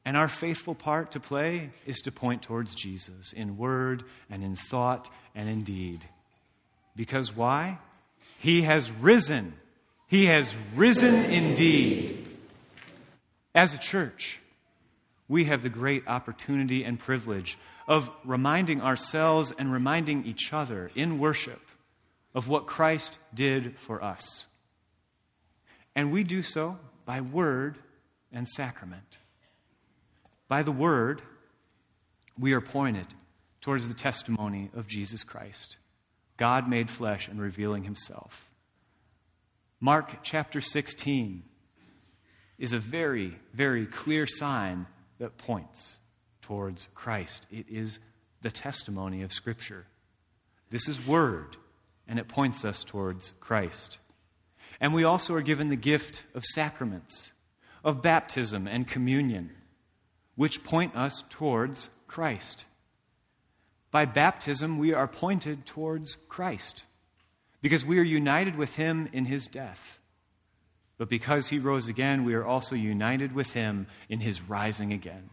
And 0.09 0.17
our 0.17 0.27
faithful 0.27 0.73
part 0.73 1.11
to 1.11 1.19
play 1.19 1.69
is 1.85 1.99
to 1.99 2.11
point 2.11 2.41
towards 2.41 2.73
Jesus 2.73 3.31
in 3.31 3.57
word 3.57 4.03
and 4.27 4.43
in 4.43 4.55
thought 4.55 5.07
and 5.35 5.47
in 5.47 5.63
deed. 5.63 6.03
Because 6.95 7.35
why? 7.35 7.77
He 8.39 8.63
has 8.63 8.91
risen. 8.91 9.53
He 10.07 10.25
has 10.25 10.51
risen 10.75 11.13
indeed. 11.25 12.27
As 13.53 13.75
a 13.75 13.77
church, 13.77 14.39
we 15.27 15.45
have 15.45 15.61
the 15.61 15.69
great 15.69 16.07
opportunity 16.07 16.83
and 16.83 16.97
privilege 16.97 17.59
of 17.87 18.09
reminding 18.25 18.81
ourselves 18.81 19.53
and 19.59 19.71
reminding 19.71 20.25
each 20.25 20.51
other 20.51 20.89
in 20.95 21.19
worship 21.19 21.61
of 22.33 22.47
what 22.47 22.65
Christ 22.65 23.15
did 23.31 23.77
for 23.77 24.03
us. 24.03 24.47
And 25.95 26.11
we 26.11 26.23
do 26.23 26.41
so 26.41 26.79
by 27.05 27.21
word 27.21 27.77
and 28.33 28.47
sacrament. 28.47 29.18
By 30.49 30.63
the 30.63 30.71
word, 30.71 31.21
we 32.37 32.53
are 32.53 32.61
pointed 32.61 33.05
towards 33.61 33.87
the 33.87 33.93
testimony 33.93 34.71
of 34.75 34.87
Jesus 34.87 35.23
Christ, 35.23 35.77
God 36.37 36.67
made 36.67 36.89
flesh 36.89 37.27
and 37.27 37.39
revealing 37.39 37.83
himself. 37.83 38.49
Mark 39.79 40.23
chapter 40.23 40.59
16 40.59 41.43
is 42.57 42.73
a 42.73 42.79
very, 42.79 43.37
very 43.53 43.85
clear 43.85 44.25
sign 44.25 44.87
that 45.19 45.37
points 45.37 45.97
towards 46.41 46.87
Christ. 46.95 47.45
It 47.51 47.67
is 47.69 47.99
the 48.41 48.51
testimony 48.51 49.21
of 49.21 49.31
Scripture. 49.31 49.85
This 50.71 50.87
is 50.87 51.05
Word, 51.05 51.57
and 52.07 52.17
it 52.17 52.27
points 52.27 52.65
us 52.65 52.83
towards 52.83 53.33
Christ. 53.39 53.99
And 54.81 54.93
we 54.93 55.03
also 55.03 55.35
are 55.35 55.41
given 55.41 55.69
the 55.69 55.75
gift 55.75 56.23
of 56.33 56.43
sacraments, 56.43 57.31
of 57.83 58.01
baptism 58.01 58.67
and 58.67 58.87
communion, 58.87 59.51
which 60.39 60.63
point 60.63 60.95
us 60.95 61.25
towards 61.31 61.89
Christ. 62.07 62.63
By 63.91 64.05
baptism, 64.05 64.77
we 64.77 64.93
are 64.93 65.05
pointed 65.05 65.65
towards 65.65 66.15
Christ 66.29 66.85
because 67.61 67.83
we 67.83 67.99
are 67.99 68.03
united 68.03 68.55
with 68.55 68.73
him 68.73 69.09
in 69.11 69.25
his 69.25 69.47
death. 69.47 69.99
But 70.97 71.09
because 71.09 71.49
he 71.49 71.59
rose 71.59 71.89
again, 71.89 72.23
we 72.23 72.35
are 72.35 72.45
also 72.45 72.77
united 72.77 73.33
with 73.33 73.51
him 73.51 73.87
in 74.07 74.21
his 74.21 74.41
rising 74.41 74.93
again. 74.93 75.29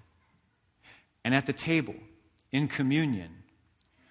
And 1.24 1.36
at 1.36 1.46
the 1.46 1.52
table, 1.52 1.94
in 2.50 2.66
communion, 2.66 3.30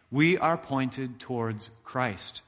we 0.10 0.38
are 0.38 0.58
pointed 0.58 1.20
towards 1.20 1.72
Christ. 1.84 2.42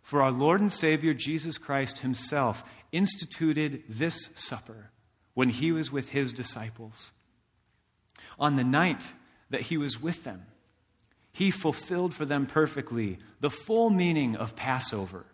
For 0.00 0.22
our 0.22 0.32
Lord 0.32 0.62
and 0.62 0.72
Savior 0.72 1.12
Jesus 1.12 1.58
Christ 1.58 1.98
himself 1.98 2.64
instituted 2.90 3.82
this 3.86 4.30
supper 4.34 4.92
when 5.34 5.50
he 5.50 5.72
was 5.72 5.92
with 5.92 6.08
his 6.08 6.32
disciples. 6.32 7.10
On 8.38 8.56
the 8.56 8.64
night 8.64 9.02
that 9.50 9.62
he 9.62 9.76
was 9.76 10.00
with 10.00 10.24
them, 10.24 10.42
he 11.32 11.50
fulfilled 11.50 12.14
for 12.14 12.24
them 12.24 12.46
perfectly 12.46 13.18
the 13.40 13.50
full 13.50 13.90
meaning 13.90 14.36
of 14.36 14.56
Passover. 14.56 15.26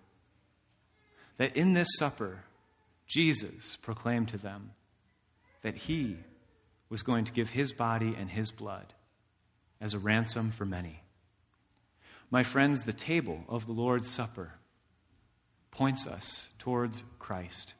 That 1.38 1.56
in 1.56 1.72
this 1.72 1.88
supper, 1.98 2.44
Jesus 3.06 3.76
proclaimed 3.76 4.28
to 4.28 4.38
them 4.38 4.72
that 5.62 5.76
he 5.76 6.16
was 6.88 7.02
going 7.02 7.24
to 7.24 7.32
give 7.32 7.50
his 7.50 7.72
body 7.72 8.14
and 8.18 8.30
his 8.30 8.50
blood 8.50 8.92
as 9.80 9.94
a 9.94 9.98
ransom 9.98 10.50
for 10.50 10.64
many. 10.64 11.00
My 12.30 12.42
friends, 12.42 12.82
the 12.82 12.92
table 12.92 13.44
of 13.48 13.66
the 13.66 13.72
Lord's 13.72 14.08
Supper 14.08 14.52
points 15.70 16.06
us 16.06 16.48
towards 16.58 17.02
Christ. 17.18 17.74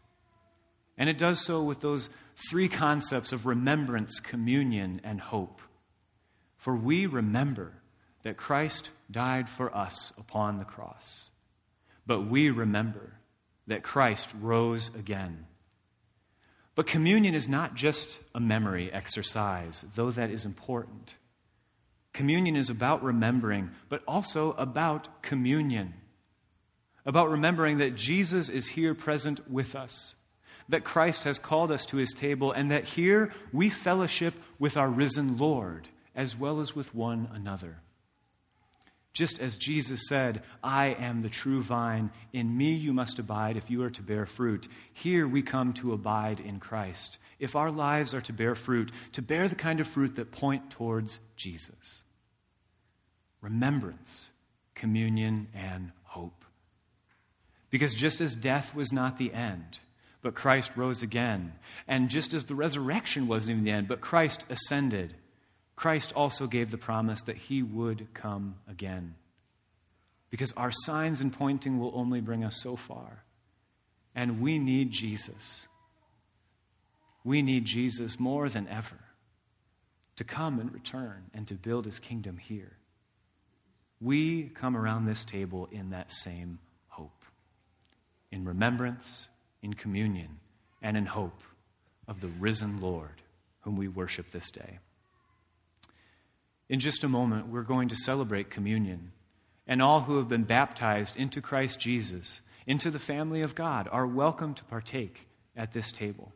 And 0.99 1.09
it 1.09 1.19
does 1.19 1.41
so 1.41 1.63
with 1.63 1.81
those 1.81 2.11
three 2.37 2.69
concepts 2.69 3.33
of 3.33 3.47
remembrance, 3.47 4.21
communion, 4.21 5.01
and 5.05 5.21
hope. 5.21 5.61
For 6.57 6.77
we 6.77 7.07
remember 7.07 7.73
that 8.23 8.37
Christ 8.37 8.91
died 9.11 9.49
for 9.49 9.75
us 9.77 10.13
upon 10.19 10.59
the 10.59 10.65
cross. 10.65 11.31
But 12.07 12.23
we 12.23 12.51
remember 12.51 13.13
that 13.67 13.83
Christ 13.83 14.31
rose 14.41 14.91
again. 14.95 15.47
But 16.75 16.87
communion 16.87 17.35
is 17.35 17.49
not 17.49 17.75
just 17.75 18.19
a 18.35 18.41
memory 18.41 18.93
exercise, 18.93 19.85
though 19.95 20.11
that 20.11 20.31
is 20.31 20.45
important. 20.45 21.15
Communion 22.13 22.57
is 22.57 22.71
about 22.71 23.03
remembering, 23.03 23.71
but 23.89 24.03
also 24.07 24.53
about 24.53 25.23
communion. 25.23 25.95
About 27.05 27.31
remembering 27.31 27.79
that 27.79 27.97
Jesus 27.97 28.49
is 28.49 28.67
here 28.67 28.95
present 28.95 29.51
with 29.51 29.75
us, 29.75 30.15
that 30.73 30.85
Christ 30.85 31.25
has 31.25 31.39
called 31.39 31.71
us 31.71 31.87
to 31.87 31.99
his 31.99 32.13
table, 32.13 32.51
and 32.53 32.71
that 32.71 32.85
here 32.85 33.33
we 33.53 33.69
fellowship 33.69 34.35
with 34.59 34.77
our 34.77 34.89
risen 34.89 35.37
Lord 35.37 35.87
as 36.15 36.37
well 36.37 36.61
as 36.61 36.75
with 36.75 36.95
one 36.95 37.29
another. 37.33 37.77
Just 39.13 39.39
as 39.39 39.59
Jesus 39.59 40.09
said, 40.09 40.43
I 40.65 40.87
am 40.89 41.21
the 41.21 41.29
true 41.29 41.61
vine, 41.61 42.11
in 42.33 42.57
me 42.57 42.73
you 42.73 42.95
must 42.95 43.19
abide 43.19 43.59
if 43.59 43.71
you 43.71 43.83
are 43.83 43.91
to 43.91 44.03
bear 44.03 44.25
fruit. 44.25 44.67
Here 44.95 45.29
we 45.29 45.43
come 45.43 45.75
to 45.75 45.93
abide 45.93 46.41
in 46.41 46.59
Christ. 46.59 47.19
If 47.39 47.55
our 47.55 47.71
lives 47.71 48.15
are 48.15 48.23
to 48.23 48.33
bear 48.33 48.55
fruit, 48.55 48.91
to 49.13 49.21
bear 49.21 49.49
the 49.49 49.55
kind 49.55 49.81
of 49.81 49.87
fruit 49.87 50.17
that 50.17 50.33
point 50.33 50.71
towards 50.71 51.21
Jesus. 51.37 52.03
Remembrance, 53.43 54.31
communion, 54.75 55.49
and 55.53 55.93
hope. 56.05 56.47
Because 57.69 57.95
just 57.95 58.23
as 58.23 58.35
death 58.35 58.75
was 58.75 58.93
not 58.93 59.19
the 59.19 59.35
end, 59.35 59.79
but 60.23 60.35
Christ 60.35 60.73
rose 60.77 61.03
again, 61.03 61.53
and 61.89 62.09
just 62.09 62.33
as 62.33 62.45
the 62.45 62.55
resurrection 62.55 63.27
wasn't 63.27 63.65
the 63.65 63.71
end, 63.73 63.89
but 63.89 64.01
Christ 64.01 64.47
ascended, 64.49 65.15
Christ 65.75 66.13
also 66.15 66.47
gave 66.47 66.71
the 66.71 66.79
promise 66.79 67.23
that 67.23 67.37
he 67.37 67.63
would 67.63 68.07
come 68.15 68.55
again. 68.69 69.15
Because 70.31 70.53
our 70.53 70.71
signs 70.71 71.21
and 71.21 71.33
pointing 71.33 71.79
will 71.79 71.93
only 71.95 72.21
bring 72.21 72.45
us 72.45 72.61
so 72.63 72.77
far. 72.77 73.25
And 74.15 74.41
we 74.41 74.59
need 74.59 74.91
Jesus. 74.91 75.67
We 77.25 77.43
need 77.43 77.65
Jesus 77.65 78.19
more 78.21 78.49
than 78.49 78.69
ever 78.69 78.99
to 80.17 80.25
come 80.25 80.61
and 80.61 80.73
return 80.73 81.25
and 81.35 81.49
to 81.49 81.55
build 81.55 81.85
his 81.85 81.99
kingdom 81.99 82.37
here. 82.37 82.77
We 84.01 84.45
come 84.45 84.77
around 84.77 85.05
this 85.05 85.25
table 85.25 85.69
in 85.71 85.91
that 85.91 86.13
same 86.13 86.59
hope, 86.89 87.25
in 88.31 88.45
remembrance, 88.45 89.29
in 89.63 89.75
communion, 89.75 90.41
and 90.83 90.97
in 90.97 91.07
hope 91.07 91.43
of 92.09 92.21
the 92.21 92.29
risen 92.41 92.81
Lord 92.81 93.23
whom 93.61 93.77
we 93.77 93.89
worship 93.89 94.31
this 94.31 94.51
day. 94.51 94.79
In 96.69 96.81
just 96.81 97.05
a 97.05 97.09
moment, 97.09 97.49
we're 97.49 97.63
going 97.63 97.89
to 97.89 97.97
celebrate 97.97 98.51
communion. 98.51 99.13
And 99.67 99.81
all 99.81 100.01
who 100.01 100.19
have 100.19 100.29
been 100.29 100.45
baptized 100.45 101.17
into 101.17 101.41
Christ 101.41 101.79
Jesus, 101.79 102.41
into 102.67 102.91
the 102.91 102.99
family 102.99 103.43
of 103.43 103.55
God, 103.55 103.89
are 103.91 104.07
welcome 104.07 104.55
to 104.55 104.65
partake 104.65 105.27
at 105.57 105.73
this 105.73 105.93
table. 105.93 106.33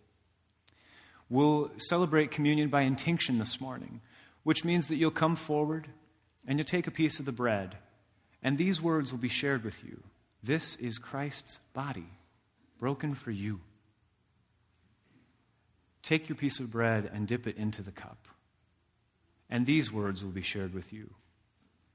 We'll 1.28 1.72
celebrate 1.78 2.30
communion 2.30 2.68
by 2.68 2.82
intinction 2.82 3.38
this 3.38 3.60
morning, 3.60 4.00
which 4.44 4.64
means 4.64 4.86
that 4.86 4.96
you'll 4.96 5.10
come 5.10 5.34
forward 5.34 5.88
and 6.46 6.58
you'll 6.58 6.64
take 6.64 6.86
a 6.86 6.92
piece 6.92 7.18
of 7.18 7.24
the 7.24 7.32
bread, 7.32 7.76
and 8.42 8.56
these 8.56 8.80
words 8.80 9.10
will 9.10 9.18
be 9.18 9.28
shared 9.28 9.64
with 9.64 9.82
you. 9.82 10.00
This 10.44 10.76
is 10.76 10.98
Christ's 10.98 11.58
body, 11.72 12.06
broken 12.78 13.14
for 13.14 13.30
you. 13.30 13.60
Take 16.02 16.28
your 16.28 16.36
piece 16.36 16.60
of 16.60 16.70
bread 16.70 17.10
and 17.12 17.26
dip 17.26 17.46
it 17.46 17.56
into 17.56 17.82
the 17.82 17.90
cup. 17.90 18.28
And 19.50 19.66
these 19.66 19.92
words 19.92 20.22
will 20.22 20.30
be 20.30 20.42
shared 20.42 20.74
with 20.74 20.92
you 20.92 21.10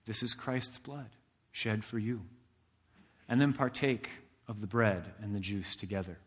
This 0.06 0.24
is 0.24 0.34
Christ's 0.34 0.80
blood, 0.80 1.10
shed 1.52 1.84
for 1.84 2.00
you. 2.00 2.22
And 3.30 3.40
then 3.40 3.54
partake 3.54 4.10
of 4.48 4.60
the 4.60 4.68
bread 4.68 5.06
and 5.22 5.34
the 5.34 5.40
juice 5.40 5.76
together. 5.76 6.18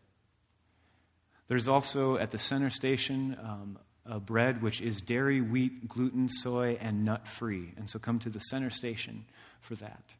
There's 1.47 1.67
also 1.67 2.17
at 2.17 2.31
the 2.31 2.39
center 2.39 2.71
station 2.71 3.37
um, 3.39 3.77
a 4.05 4.19
bread 4.19 4.61
which 4.61 4.81
is 4.81 5.01
dairy, 5.01 5.41
wheat, 5.41 5.87
gluten, 5.87 6.29
soy, 6.29 6.77
and 6.79 7.05
nut 7.05 7.27
free. 7.27 7.73
And 7.77 7.89
so 7.89 7.99
come 7.99 8.19
to 8.19 8.29
the 8.29 8.39
center 8.39 8.69
station 8.69 9.25
for 9.61 9.75
that. 9.75 10.13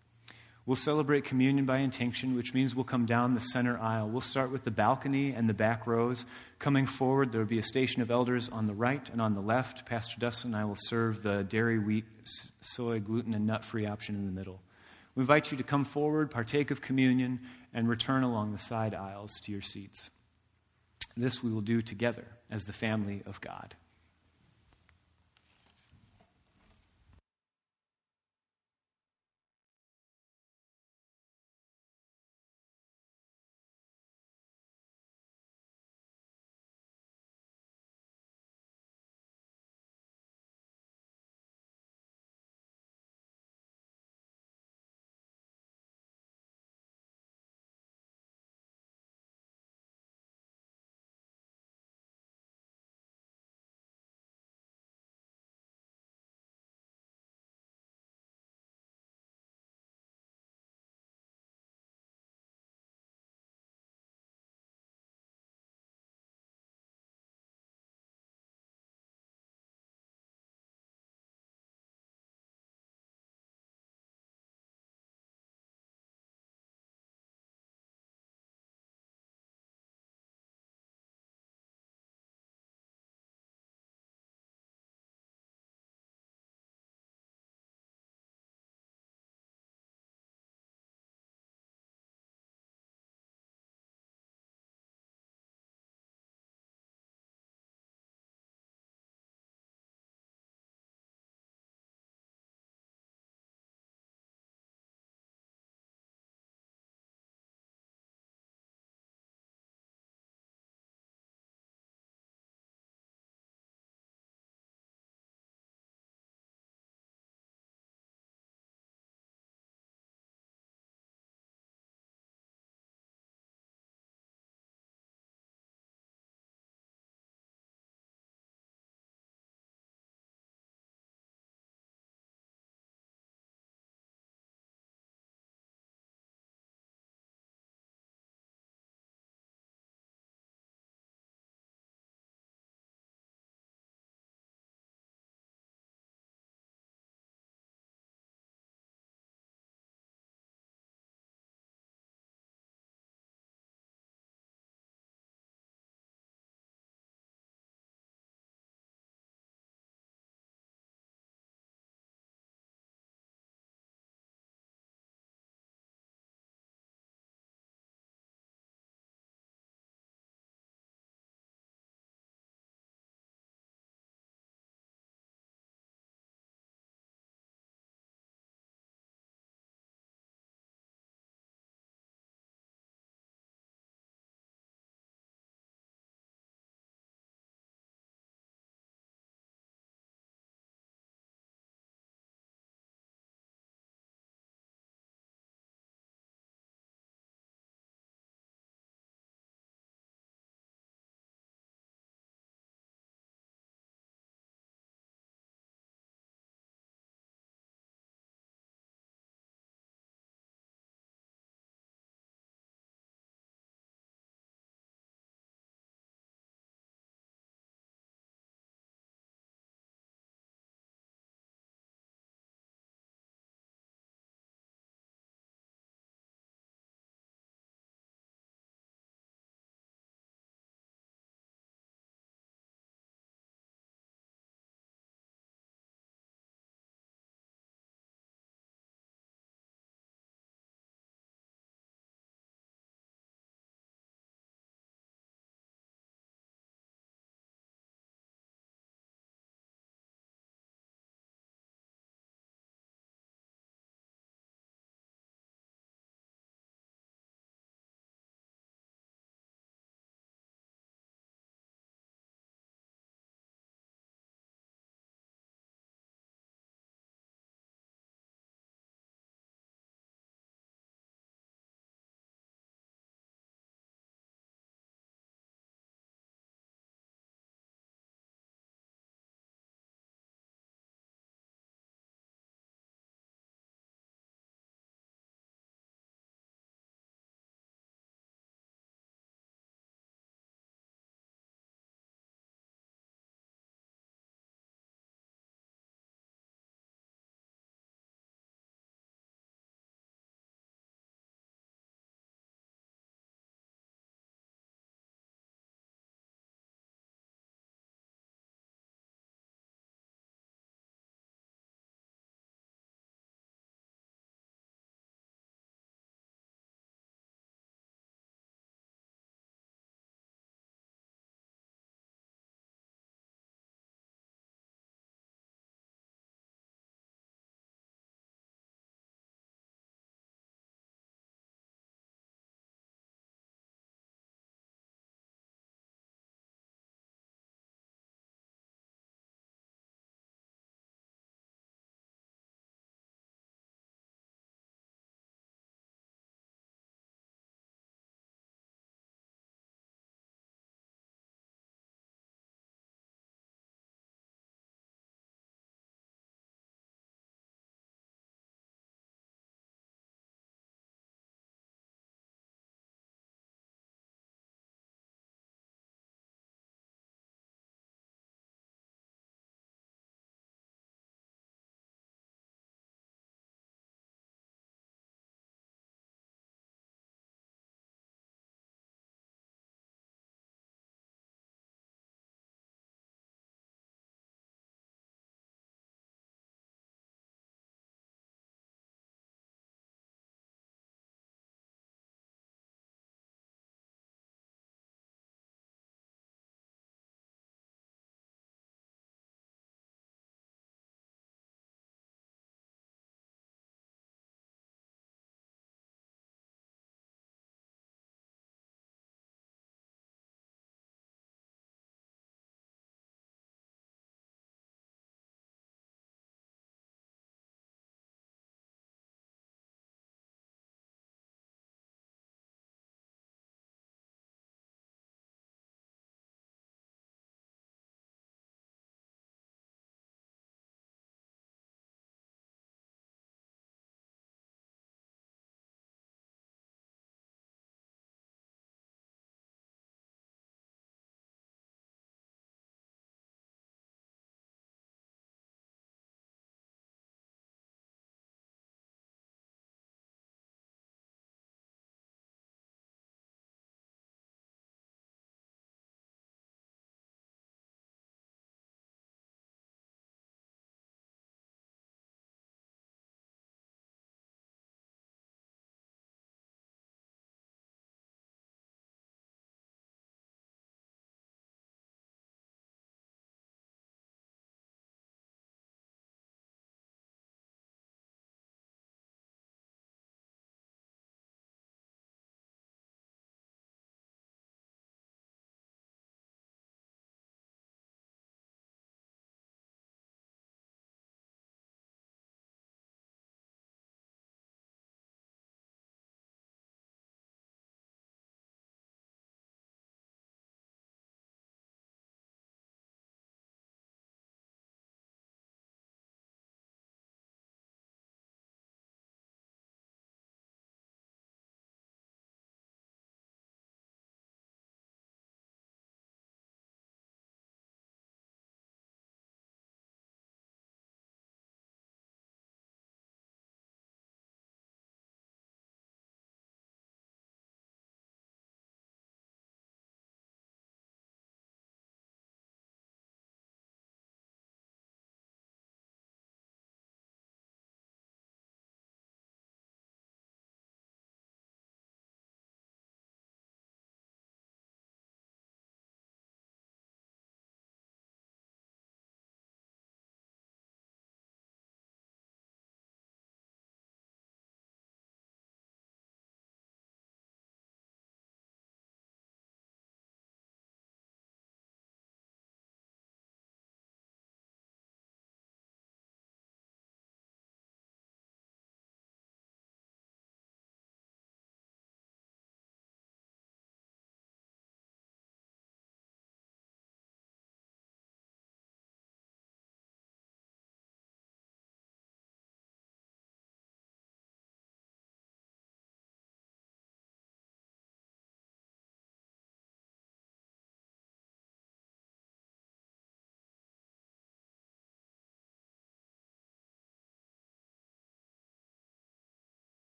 We'll 0.67 0.75
celebrate 0.75 1.25
communion 1.25 1.67
by 1.67 1.77
intinction, 1.77 2.35
which 2.35 2.55
means 2.55 2.73
we'll 2.73 2.85
come 2.85 3.05
down 3.05 3.35
the 3.35 3.39
center 3.39 3.77
aisle. 3.77 4.09
We'll 4.09 4.21
start 4.21 4.51
with 4.51 4.63
the 4.63 4.71
balcony 4.71 5.31
and 5.31 5.47
the 5.47 5.53
back 5.53 5.85
rows. 5.85 6.25
Coming 6.57 6.87
forward, 6.87 7.31
there 7.31 7.41
will 7.41 7.47
be 7.47 7.59
a 7.59 7.63
station 7.63 8.01
of 8.01 8.09
elders 8.09 8.49
on 8.49 8.65
the 8.65 8.73
right 8.73 9.07
and 9.09 9.21
on 9.21 9.35
the 9.35 9.41
left. 9.41 9.85
Pastor 9.85 10.15
Dustin 10.19 10.55
and 10.55 10.61
I 10.61 10.65
will 10.65 10.77
serve 10.77 11.21
the 11.21 11.43
dairy, 11.43 11.77
wheat, 11.77 12.05
soy, 12.61 12.99
gluten, 12.99 13.35
and 13.35 13.45
nut 13.45 13.63
free 13.63 13.85
option 13.85 14.15
in 14.15 14.25
the 14.25 14.31
middle. 14.31 14.59
We 15.13 15.21
invite 15.21 15.51
you 15.51 15.57
to 15.57 15.63
come 15.63 15.85
forward, 15.85 16.31
partake 16.31 16.71
of 16.71 16.81
communion, 16.81 17.41
and 17.71 17.87
return 17.87 18.23
along 18.23 18.51
the 18.51 18.57
side 18.57 18.95
aisles 18.95 19.39
to 19.41 19.51
your 19.51 19.61
seats. 19.61 20.09
This 21.15 21.43
we 21.43 21.51
will 21.51 21.61
do 21.61 21.83
together 21.83 22.25
as 22.49 22.65
the 22.65 22.73
family 22.73 23.21
of 23.27 23.39
God. 23.39 23.75